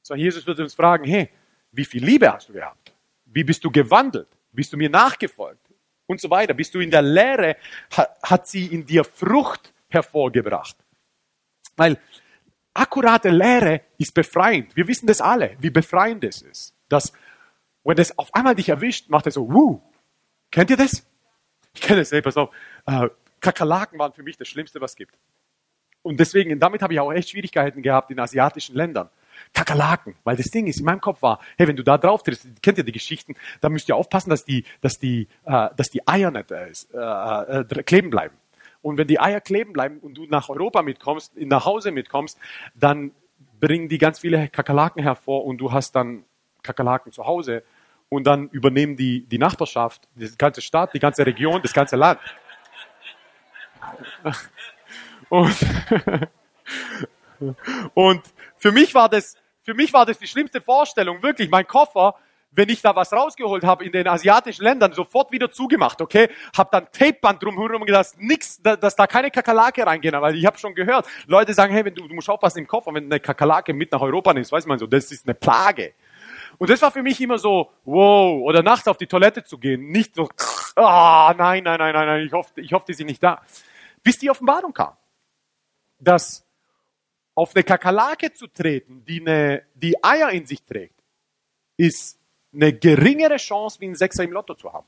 [0.01, 1.29] Sondern Jesus wird uns fragen, hey,
[1.71, 2.93] wie viel Liebe hast du gehabt?
[3.25, 4.27] Wie bist du gewandelt?
[4.51, 5.70] Bist du mir nachgefolgt?
[6.11, 6.53] Und so weiter.
[6.53, 7.55] Bist du in der Lehre?
[8.21, 10.75] Hat sie in dir Frucht hervorgebracht?
[11.77, 11.97] Weil
[12.73, 14.75] akkurate Lehre ist befreiend.
[14.75, 16.75] Wir wissen das alle, wie befreiend es ist.
[16.89, 17.13] Dass,
[17.85, 19.79] wenn das auf einmal dich erwischt, macht er so, wuh.
[20.51, 21.07] Kennt ihr das?
[21.73, 22.53] Ich kenne das, pass auf.
[22.85, 23.07] Äh,
[23.39, 25.17] Kakerlaken waren für mich das Schlimmste, was es gibt.
[26.01, 29.09] Und deswegen, damit habe ich auch echt Schwierigkeiten gehabt in asiatischen Ländern.
[29.53, 32.47] Kakerlaken, weil das Ding ist, in meinem Kopf war, hey, wenn du da drauf trittst,
[32.61, 36.07] kennt ihr die Geschichten, da müsst ihr aufpassen, dass die, dass die, äh, dass die
[36.07, 38.35] Eier nicht äh, äh, äh kleben bleiben.
[38.81, 42.37] Und wenn die Eier kleben bleiben und du nach Europa mitkommst, nach Hause mitkommst,
[42.73, 43.11] dann
[43.59, 46.23] bringen die ganz viele Kakerlaken hervor und du hast dann
[46.63, 47.63] Kakerlaken zu Hause
[48.09, 52.19] und dann übernehmen die die Nachbarschaft, die ganze Stadt, die ganze Region, das ganze Land.
[55.31, 55.55] Und,
[57.93, 58.21] und
[58.61, 61.49] für mich war das, für mich war das die schlimmste Vorstellung, wirklich.
[61.49, 62.13] Mein Koffer,
[62.51, 66.29] wenn ich da was rausgeholt habe in den asiatischen Ländern, sofort wieder zugemacht, okay?
[66.55, 70.75] Hab dann Tapeband drumherum gedacht, nix, dass da keine Kakerlake reingehen, weil ich habe schon
[70.75, 73.91] gehört, Leute sagen, hey, wenn du, du musst aufpassen im Koffer, wenn eine Kakerlake mit
[73.91, 75.95] nach Europa nimmst, weiß man so, das ist eine Plage.
[76.59, 79.87] Und das war für mich immer so, wow, oder nachts auf die Toilette zu gehen,
[79.87, 80.29] nicht so,
[80.75, 83.41] ah, oh, nein, nein, nein, nein, nein, ich hoffe, ich hoffe, die sind nicht da.
[84.03, 84.93] Bis die Offenbarung kam
[86.01, 86.45] dass
[87.35, 91.01] auf eine Kakerlake zu treten, die, eine, die Eier in sich trägt,
[91.77, 92.19] ist
[92.53, 94.87] eine geringere Chance, wie ein Sechser im Lotto zu haben.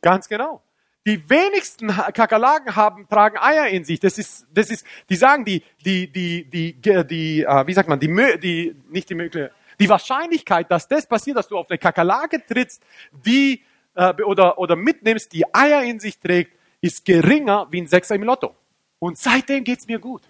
[0.00, 0.62] Ganz genau.
[1.06, 4.00] Die wenigsten Kakerlaken haben, tragen Eier in sich.
[4.00, 6.74] Das ist, das ist, die sagen, die, die, die, die,
[7.06, 11.38] die, äh, wie sagt man, die, die, nicht die Möglichkeit, die Wahrscheinlichkeit, dass das passiert,
[11.38, 12.82] dass du auf eine Kakerlake trittst,
[13.24, 13.62] die,
[13.94, 18.24] äh, oder, oder mitnimmst, die Eier in sich trägt, ist geringer wie ein Sechser im
[18.24, 18.54] Lotto.
[19.00, 20.22] Und seitdem geht's mir gut.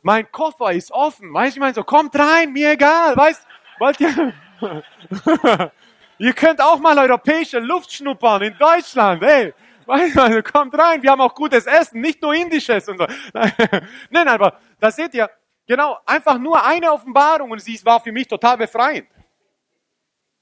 [0.00, 1.34] Mein Koffer ist offen.
[1.34, 3.16] Weißt du, ich meine so, kommt rein, mir egal.
[3.16, 3.44] Weißt,
[3.80, 4.32] wollt ihr?
[6.18, 9.20] ihr könnt auch mal europäische Luft schnuppern in Deutschland.
[9.24, 9.52] Ey,
[9.84, 11.02] weißt du, also kommt rein.
[11.02, 13.06] Wir haben auch gutes Essen, nicht nur indisches und so.
[14.10, 15.28] Nein, aber da seht ihr,
[15.66, 19.08] genau, einfach nur eine Offenbarung und sie war für mich total befreiend.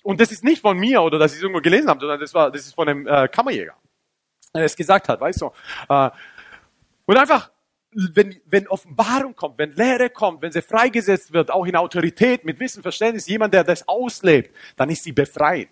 [0.02, 2.34] Und das ist nicht von mir oder dass ich es irgendwo gelesen habe, sondern das
[2.34, 3.74] war, das ist von einem äh, Kammerjäger,
[4.62, 5.50] es gesagt hat, weißt du.
[5.88, 6.10] Äh,
[7.06, 7.50] und einfach,
[7.92, 12.58] wenn, wenn Offenbarung kommt, wenn Lehre kommt, wenn sie freigesetzt wird, auch in Autorität, mit
[12.60, 15.68] Wissen, Verständnis, jemand, der das auslebt, dann ist sie befreit.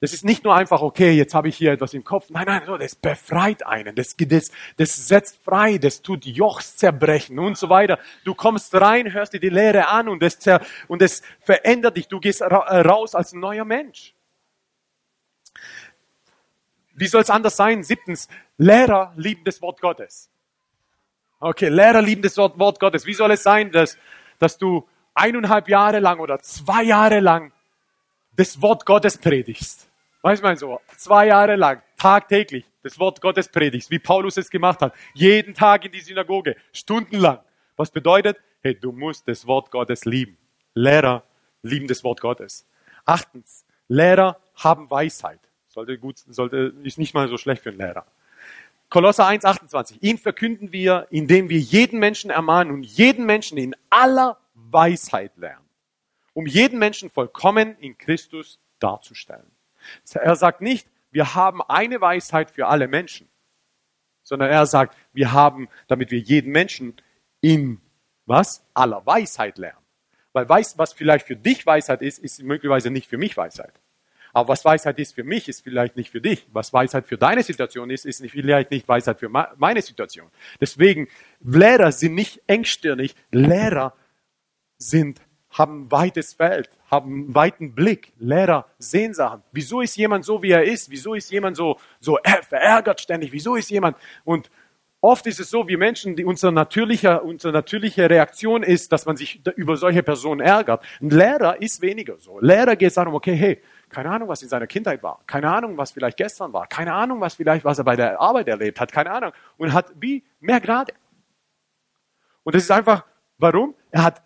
[0.00, 2.30] Das ist nicht nur einfach, okay, jetzt habe ich hier etwas im Kopf.
[2.30, 3.96] Nein, nein, das befreit einen.
[3.96, 7.98] Das, das, das setzt frei, das tut Jochs zerbrechen und so weiter.
[8.24, 10.38] Du kommst rein, hörst dir die Lehre an und das,
[10.86, 12.06] und das verändert dich.
[12.06, 14.14] Du gehst raus als neuer Mensch.
[16.98, 17.82] Wie soll es anders sein?
[17.82, 20.30] Siebtens, Lehrer lieben das Wort Gottes.
[21.40, 23.06] Okay, Lehrer lieben das Wort Gottes.
[23.06, 23.96] Wie soll es sein, dass,
[24.38, 27.52] dass du eineinhalb Jahre lang oder zwei Jahre lang
[28.36, 29.88] das Wort Gottes predigst?
[30.22, 34.80] Weißt du, so, zwei Jahre lang, tagtäglich, das Wort Gottes predigst, wie Paulus es gemacht
[34.80, 34.92] hat.
[35.14, 37.38] Jeden Tag in die Synagoge, stundenlang.
[37.76, 38.36] Was bedeutet?
[38.60, 40.36] Hey, du musst das Wort Gottes lieben.
[40.74, 41.22] Lehrer
[41.62, 42.66] lieben das Wort Gottes.
[43.04, 45.47] Achtens, Lehrer haben Weisheit.
[45.78, 48.04] Sollte gut, sollte, ist nicht mal so schlecht für einen Lehrer.
[48.88, 50.02] Kolosser 1, 28.
[50.02, 55.64] Ihn verkünden wir, indem wir jeden Menschen ermahnen und jeden Menschen in aller Weisheit lernen,
[56.34, 59.48] um jeden Menschen vollkommen in Christus darzustellen.
[60.14, 63.28] Er sagt nicht, wir haben eine Weisheit für alle Menschen,
[64.24, 66.96] sondern er sagt, wir haben, damit wir jeden Menschen
[67.40, 67.80] in
[68.26, 68.64] was?
[68.74, 69.78] Aller Weisheit lernen.
[70.32, 73.74] Weil weiß, was vielleicht für dich Weisheit ist, ist möglicherweise nicht für mich Weisheit.
[74.32, 76.46] Aber was Weisheit ist für mich, ist vielleicht nicht für dich.
[76.52, 80.28] Was Weisheit für deine Situation ist, ist vielleicht nicht Weisheit für meine Situation.
[80.60, 81.08] Deswegen,
[81.40, 83.14] Lehrer sind nicht engstirnig.
[83.30, 83.94] Lehrer
[84.78, 88.12] sind haben ein weites Feld, haben einen weiten Blick.
[88.18, 89.42] Lehrer sehen Sachen.
[89.52, 90.90] Wieso ist jemand so, wie er ist?
[90.90, 93.32] Wieso ist jemand so, so verärgert ständig?
[93.32, 93.96] Wieso ist jemand?
[94.24, 94.50] Und
[95.00, 99.16] oft ist es so, wie Menschen, die unser natürlicher, unsere natürliche Reaktion ist, dass man
[99.16, 100.84] sich über solche Personen ärgert.
[101.00, 102.38] Ein Lehrer ist weniger so.
[102.40, 105.20] Lehrer geht es darum, okay, hey, keine Ahnung, was in seiner Kindheit war.
[105.26, 106.66] Keine Ahnung, was vielleicht gestern war.
[106.66, 108.92] Keine Ahnung, was vielleicht, was er bei der Arbeit erlebt hat.
[108.92, 109.32] Keine Ahnung.
[109.56, 110.92] Und hat wie mehr Grade.
[112.42, 113.04] Und das ist einfach,
[113.38, 113.74] warum?
[113.90, 114.22] Er hat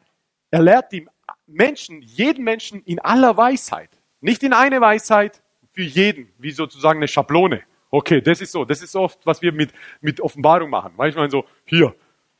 [0.52, 1.08] er lehrt die
[1.46, 3.88] Menschen, jeden Menschen in aller Weisheit.
[4.20, 7.62] Nicht in eine Weisheit für jeden, wie sozusagen eine Schablone.
[7.90, 8.64] Okay, das ist so.
[8.64, 9.72] Das ist oft, was wir mit,
[10.02, 10.92] mit Offenbarung machen.
[10.96, 11.94] Manchmal so, hier,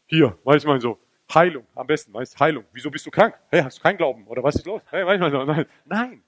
[0.07, 0.99] hier, manchmal so,
[1.33, 2.65] Heilung am besten, weißt Heilung.
[2.73, 3.35] Wieso bist du krank?
[3.49, 4.27] Hey, hast du keinen Glauben?
[4.27, 4.83] Oder was ist los?
[4.91, 5.67] Hey, manchmal so, nein.
[5.87, 6.23] Nein.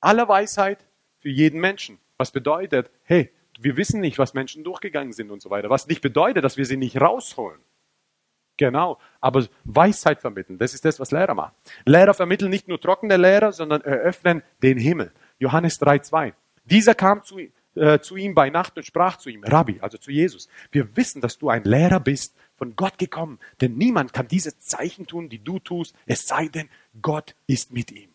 [0.00, 0.84] Aller Weisheit
[1.18, 1.98] für jeden Menschen.
[2.16, 5.70] Was bedeutet, hey, wir wissen nicht, was Menschen durchgegangen sind und so weiter.
[5.70, 7.60] Was nicht bedeutet, dass wir sie nicht rausholen.
[8.56, 8.98] Genau.
[9.20, 11.54] Aber Weisheit vermitteln, das ist das, was Lehrer machen.
[11.84, 15.12] Lehrer vermitteln nicht nur trockene Lehrer, sondern eröffnen den Himmel.
[15.38, 16.34] Johannes 3,2.
[16.64, 17.38] Dieser kam zu,
[17.74, 21.22] äh, zu ihm bei Nacht und sprach zu ihm, Rabbi, also zu Jesus, wir wissen,
[21.22, 25.42] dass du ein Lehrer bist, von Gott gekommen, denn niemand kann diese Zeichen tun, die
[25.42, 26.68] du tust, es sei denn,
[27.00, 28.09] Gott ist mit ihm.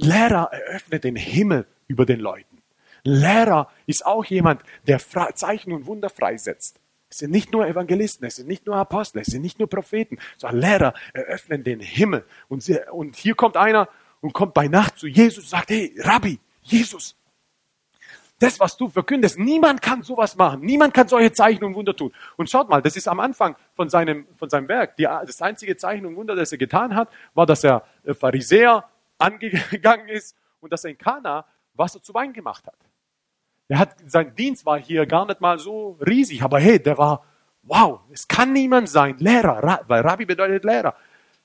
[0.00, 2.62] Lehrer eröffnet den Himmel über den Leuten.
[3.04, 6.80] Lehrer ist auch jemand, der Zeichen und Wunder freisetzt.
[7.10, 10.18] Es sind nicht nur Evangelisten, es sind nicht nur Apostel, es sind nicht nur Propheten,
[10.36, 12.24] sondern Lehrer eröffnen den Himmel.
[12.48, 13.88] Und, sie, und hier kommt einer
[14.20, 17.14] und kommt bei Nacht zu Jesus und sagt, hey, Rabbi, Jesus,
[18.40, 20.60] das, was du verkündest, niemand kann sowas machen.
[20.62, 22.12] Niemand kann solche Zeichen und Wunder tun.
[22.36, 24.96] Und schaut mal, das ist am Anfang von seinem, von seinem Werk.
[24.96, 28.84] Die, das einzige Zeichen und Wunder, das er getan hat, war, dass er äh, Pharisäer
[29.18, 32.78] angegangen ist und dass er in Kana Wasser zu Wein gemacht hat.
[33.68, 37.24] Er hat, sein Dienst war hier gar nicht mal so riesig, aber hey, der war,
[37.62, 40.94] wow, es kann niemand sein, Lehrer, weil Rabbi bedeutet Lehrer.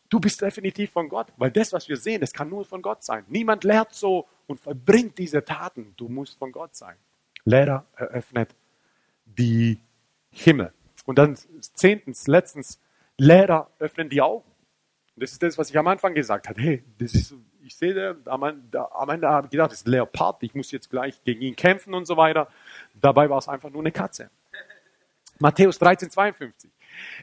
[0.09, 3.03] Du bist definitiv von Gott, weil das, was wir sehen, das kann nur von Gott
[3.03, 3.23] sein.
[3.27, 5.93] Niemand lehrt so und verbringt diese Taten.
[5.97, 6.95] Du musst von Gott sein.
[7.45, 8.55] Lehrer eröffnet
[9.25, 9.79] die
[10.31, 10.73] Himmel.
[11.05, 12.79] Und dann zehntens, letztens,
[13.17, 14.49] Lehrer öffnen die Augen.
[15.15, 16.59] Das ist das, was ich am Anfang gesagt habe.
[16.61, 17.35] Hey, das ist
[17.69, 20.71] ich sehe, am Ende, am Ende habe ich gedacht, das ist ein Leopard, ich muss
[20.71, 22.47] jetzt gleich gegen ihn kämpfen und so weiter.
[22.99, 24.31] Dabei war es einfach nur eine Katze.
[25.37, 26.71] Matthäus 13, 52.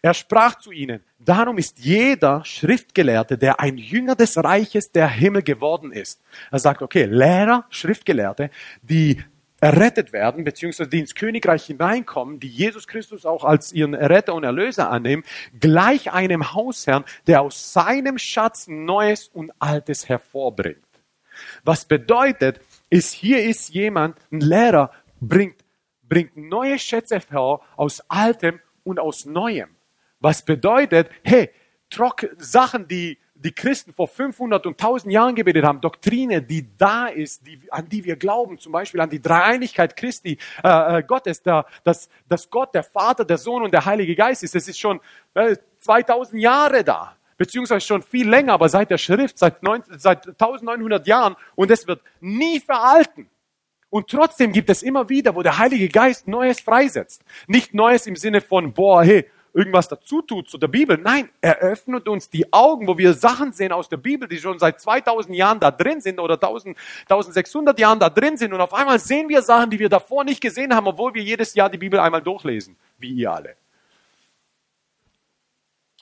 [0.03, 5.43] Er sprach zu ihnen, darum ist jeder Schriftgelehrte, der ein Jünger des Reiches der Himmel
[5.43, 6.23] geworden ist.
[6.53, 8.51] Er sagt, okay, Lehrer, Schriftgelehrte,
[8.83, 9.23] die
[9.61, 14.45] errettet werden, beziehungsweise die ins Königreich hineinkommen, die Jesus Christus auch als ihren Retter und
[14.45, 15.25] Erlöser annehmen,
[15.59, 20.85] gleich einem Hausherrn, der aus seinem Schatz Neues und Altes hervorbringt.
[21.65, 24.91] Was bedeutet, ist, hier ist jemand, ein Lehrer,
[25.21, 25.65] bringt,
[26.03, 29.71] bringt neue Schätze hervor aus Altem und aus Neuem.
[30.21, 31.51] Was bedeutet, hey,
[31.91, 37.07] trock, Sachen, die die Christen vor 500 und 1000 Jahren gebetet haben, Doktrine, die da
[37.07, 41.43] ist, die, an die wir glauben, zum Beispiel an die Dreieinigkeit Christi, äh, äh Gottes,
[41.43, 44.79] der, dass, dass Gott der Vater, der Sohn und der Heilige Geist ist, das ist
[44.79, 45.01] schon
[45.35, 50.27] äh, 2000 Jahre da, beziehungsweise schon viel länger, aber seit der Schrift, seit, 9, seit
[50.27, 53.29] 1900 Jahren und es wird nie veralten.
[53.89, 57.25] Und trotzdem gibt es immer wieder, wo der Heilige Geist Neues freisetzt.
[57.47, 60.99] Nicht Neues im Sinne von, boah, hey, irgendwas dazu tut zu der Bibel.
[60.99, 64.59] Nein, er öffnet uns die Augen, wo wir Sachen sehen aus der Bibel, die schon
[64.59, 66.77] seit 2000 Jahren da drin sind oder 1000,
[67.09, 68.53] 1600 Jahren da drin sind.
[68.53, 71.55] Und auf einmal sehen wir Sachen, die wir davor nicht gesehen haben, obwohl wir jedes
[71.55, 73.57] Jahr die Bibel einmal durchlesen, wie ihr alle.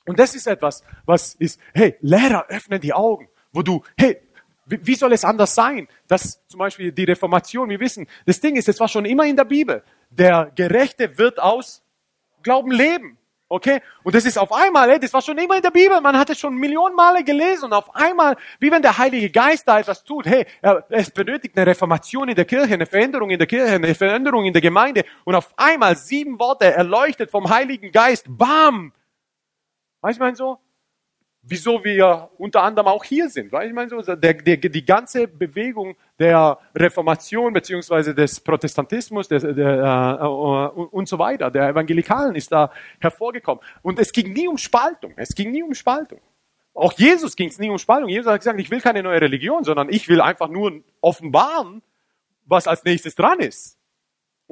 [0.05, 4.21] Und das ist etwas, was ist, hey, Lehrer öffnen die Augen, wo du, hey,
[4.67, 5.89] wie soll es anders sein?
[6.09, 9.37] dass zum Beispiel die Reformation, wir wissen, das Ding ist, es war schon immer in
[9.37, 9.83] der Bibel.
[10.11, 11.83] Der Gerechte wird aus
[12.43, 13.19] Glauben leben.
[13.55, 13.81] Okay?
[14.03, 16.29] Und das ist auf einmal, ey, das war schon immer in der Bibel, man hat
[16.29, 20.03] es schon Millionen Male gelesen und auf einmal, wie wenn der Heilige Geist da etwas
[20.03, 20.45] tut, hey,
[20.89, 24.53] es benötigt eine Reformation in der Kirche, eine Veränderung in der Kirche, eine Veränderung in
[24.53, 28.93] der Gemeinde und auf einmal sieben Worte erleuchtet vom Heiligen Geist, bam!
[30.01, 30.59] Weißt du, mein so?
[31.47, 33.53] Wieso wir unter anderem auch hier sind.
[33.53, 39.41] Weil ich meine, so, der, der, die ganze Bewegung der Reformation beziehungsweise des Protestantismus der,
[39.41, 43.63] der, äh, und so weiter, der Evangelikalen ist da hervorgekommen.
[43.83, 45.13] Und es ging nie um Spaltung.
[45.17, 46.21] Es ging nie um Spaltung.
[46.73, 48.09] Auch Jesus ging es nie um Spaltung.
[48.09, 51.83] Jesus hat gesagt, ich will keine neue Religion, sondern ich will einfach nur offenbaren,
[52.47, 53.79] was als nächstes dran ist.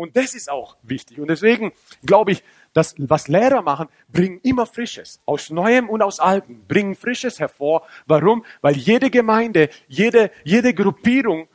[0.02, 1.20] Und das ist auch wichtig.
[1.20, 1.72] Und deswegen
[2.04, 5.20] glaube ich, dass was Lehrer machen, bringen immer Frisches.
[5.26, 7.86] Aus Neuem und aus Altem bringen Frisches hervor.
[8.06, 8.44] Warum?
[8.62, 11.46] Weil jede Gemeinde, jede, jede Gruppierung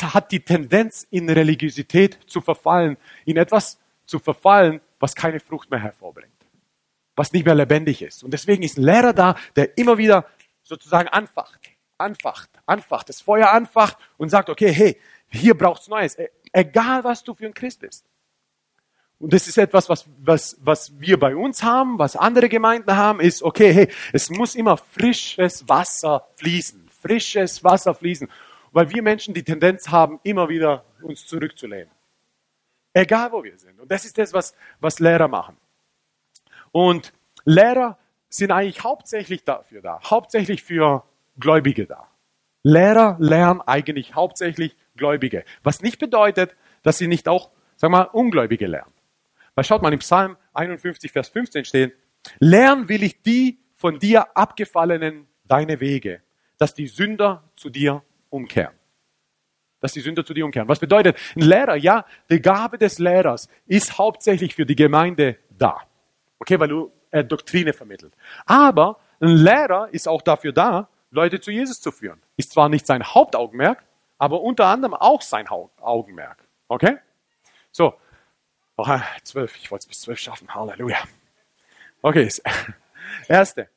[0.00, 5.80] hat die Tendenz, in Religiosität zu verfallen, in etwas zu verfallen, was keine Frucht mehr
[5.80, 6.30] hervorbringt.
[7.16, 8.22] Was nicht mehr lebendig ist.
[8.22, 10.24] Und deswegen ist ein Lehrer da, der immer wieder
[10.62, 14.96] sozusagen anfacht, anfacht, anfacht, das Feuer anfacht und sagt, okay, hey,
[15.30, 16.18] hier braucht's Neues.
[16.18, 18.04] E, egal, was du für ein Christ bist.
[19.18, 23.20] Und das ist etwas, was, was, was wir bei uns haben, was andere Gemeinden haben,
[23.20, 26.88] ist, okay, hey, es muss immer frisches Wasser fließen.
[27.02, 28.28] Frisches Wasser fließen.
[28.72, 31.90] Weil wir Menschen die Tendenz haben, immer wieder uns zurückzulehnen.
[32.94, 33.78] Egal wo wir sind.
[33.78, 35.56] Und das ist das, was, was Lehrer machen.
[36.72, 37.12] Und
[37.44, 37.98] Lehrer
[38.30, 40.00] sind eigentlich hauptsächlich dafür da.
[40.02, 41.04] Hauptsächlich für
[41.38, 42.08] Gläubige da.
[42.62, 45.44] Lehrer lernen eigentlich hauptsächlich Gläubige.
[45.64, 48.92] Was nicht bedeutet, dass sie nicht auch, sag mal, Ungläubige lernen.
[49.56, 51.96] Weil schaut mal, im Psalm 51, Vers 15 steht,
[52.38, 56.22] lern will ich die von dir abgefallenen deine Wege,
[56.58, 58.74] dass die Sünder zu dir umkehren.
[59.82, 60.68] dass die Sünder zu dir umkehren.
[60.68, 65.78] Was bedeutet, ein Lehrer, ja, die Gabe des Lehrers ist hauptsächlich für die Gemeinde da.
[66.38, 68.12] Okay, weil du äh, Doktrine vermittelt.
[68.44, 72.20] Aber ein Lehrer ist auch dafür da, Leute zu Jesus zu führen.
[72.36, 73.82] Ist zwar nicht sein Hauptaugenmerk,
[74.20, 76.46] aber unter anderem auch sein Augenmerk.
[76.68, 76.98] Okay?
[77.72, 77.94] So.
[78.76, 78.86] Oh,
[79.24, 79.56] zwölf.
[79.56, 80.54] Ich wollte es bis zwölf schaffen.
[80.54, 80.98] Halleluja.
[82.02, 82.30] Okay.
[83.28, 83.70] Erste.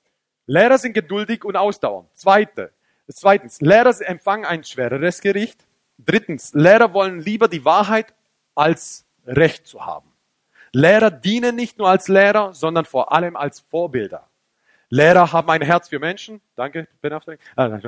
[0.46, 2.10] Lehrer sind geduldig und ausdauernd.
[2.14, 2.74] Zweite.
[3.08, 3.62] Zweitens.
[3.62, 5.66] Lehrer empfangen ein schwereres Gericht.
[5.98, 6.54] Drittens.
[6.54, 8.14] Lehrer wollen lieber die Wahrheit
[8.54, 10.12] als Recht zu haben.
[10.74, 14.28] Lehrer dienen nicht nur als Lehrer, sondern vor allem als Vorbilder.
[14.94, 16.40] Lehrer haben ein Herz für Menschen.
[16.56, 17.40] Danke, Ben Affleck.
[17.56, 17.80] Ah,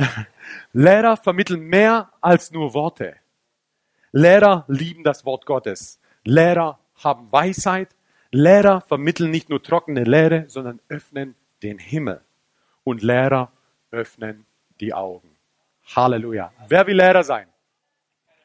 [0.74, 3.16] Lehrer vermitteln mehr als nur Worte.
[4.12, 5.98] Lehrer lieben das Wort Gottes.
[6.24, 7.96] Lehrer haben Weisheit.
[8.32, 12.20] Lehrer vermitteln nicht nur trockene Lehre, sondern öffnen den Himmel.
[12.84, 13.50] Und Lehrer
[13.90, 14.44] öffnen
[14.78, 15.30] die Augen.
[15.94, 16.52] Halleluja.
[16.68, 17.46] Wer will Lehrer sein?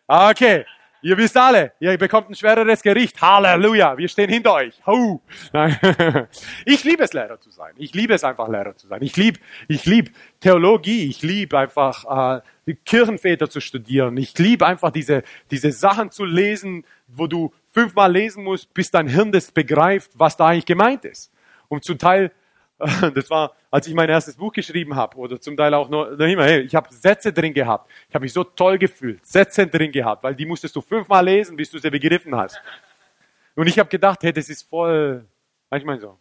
[0.08, 0.66] Okay.
[1.04, 3.20] Ihr wisst alle, ihr bekommt ein schwereres Gericht.
[3.20, 4.76] Halleluja, wir stehen hinter euch.
[4.86, 5.20] Hu.
[6.66, 7.74] Ich liebe es, Lehrer zu sein.
[7.78, 9.02] Ich liebe es einfach, Lehrer zu sein.
[9.02, 11.10] Ich liebe ich lieb Theologie.
[11.10, 14.16] Ich liebe einfach äh, Kirchenväter zu studieren.
[14.18, 19.08] Ich liebe einfach diese, diese Sachen zu lesen, wo du fünfmal lesen musst, bis dein
[19.08, 21.32] Hirn das begreift, was da eigentlich gemeint ist.
[21.68, 22.32] Und zum Teil
[23.16, 26.26] Das war, als ich mein erstes Buch geschrieben habe oder zum Teil auch noch, noch
[26.26, 27.90] immer, hey, ich habe Sätze drin gehabt.
[28.10, 31.56] Ich habe mich so toll gefühlt, Sätze drin gehabt, weil die musstest du fünfmal lesen,
[31.56, 32.60] bis du sie begriffen hast.
[33.56, 35.26] Und ich habe gedacht, hey, das ist voll,
[35.70, 36.18] manchmal so,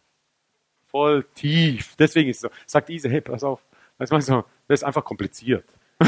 [0.89, 1.95] voll tief.
[1.97, 2.49] Deswegen ist es so.
[2.65, 3.61] Sagt Ise, hey, pass auf,
[3.99, 5.65] ist, so, das ist einfach kompliziert.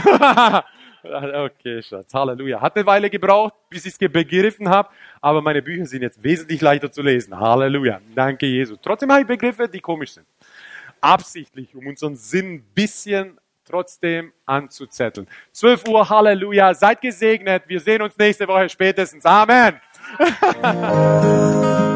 [1.33, 2.13] Okay, Schatz.
[2.13, 2.61] Halleluja.
[2.61, 4.89] Hat eine Weile gebraucht, bis ich es begriffen habe,
[5.21, 7.37] aber meine Bücher sind jetzt wesentlich leichter zu lesen.
[7.37, 7.99] Halleluja.
[8.15, 8.77] Danke, Jesus.
[8.81, 10.25] Trotzdem habe ich Begriffe, die komisch sind.
[11.01, 15.27] Absichtlich, um unseren Sinn ein bisschen trotzdem anzuzetteln.
[15.51, 16.73] 12 Uhr, Halleluja.
[16.73, 17.63] Seid gesegnet.
[17.67, 19.25] Wir sehen uns nächste Woche spätestens.
[19.25, 19.79] Amen.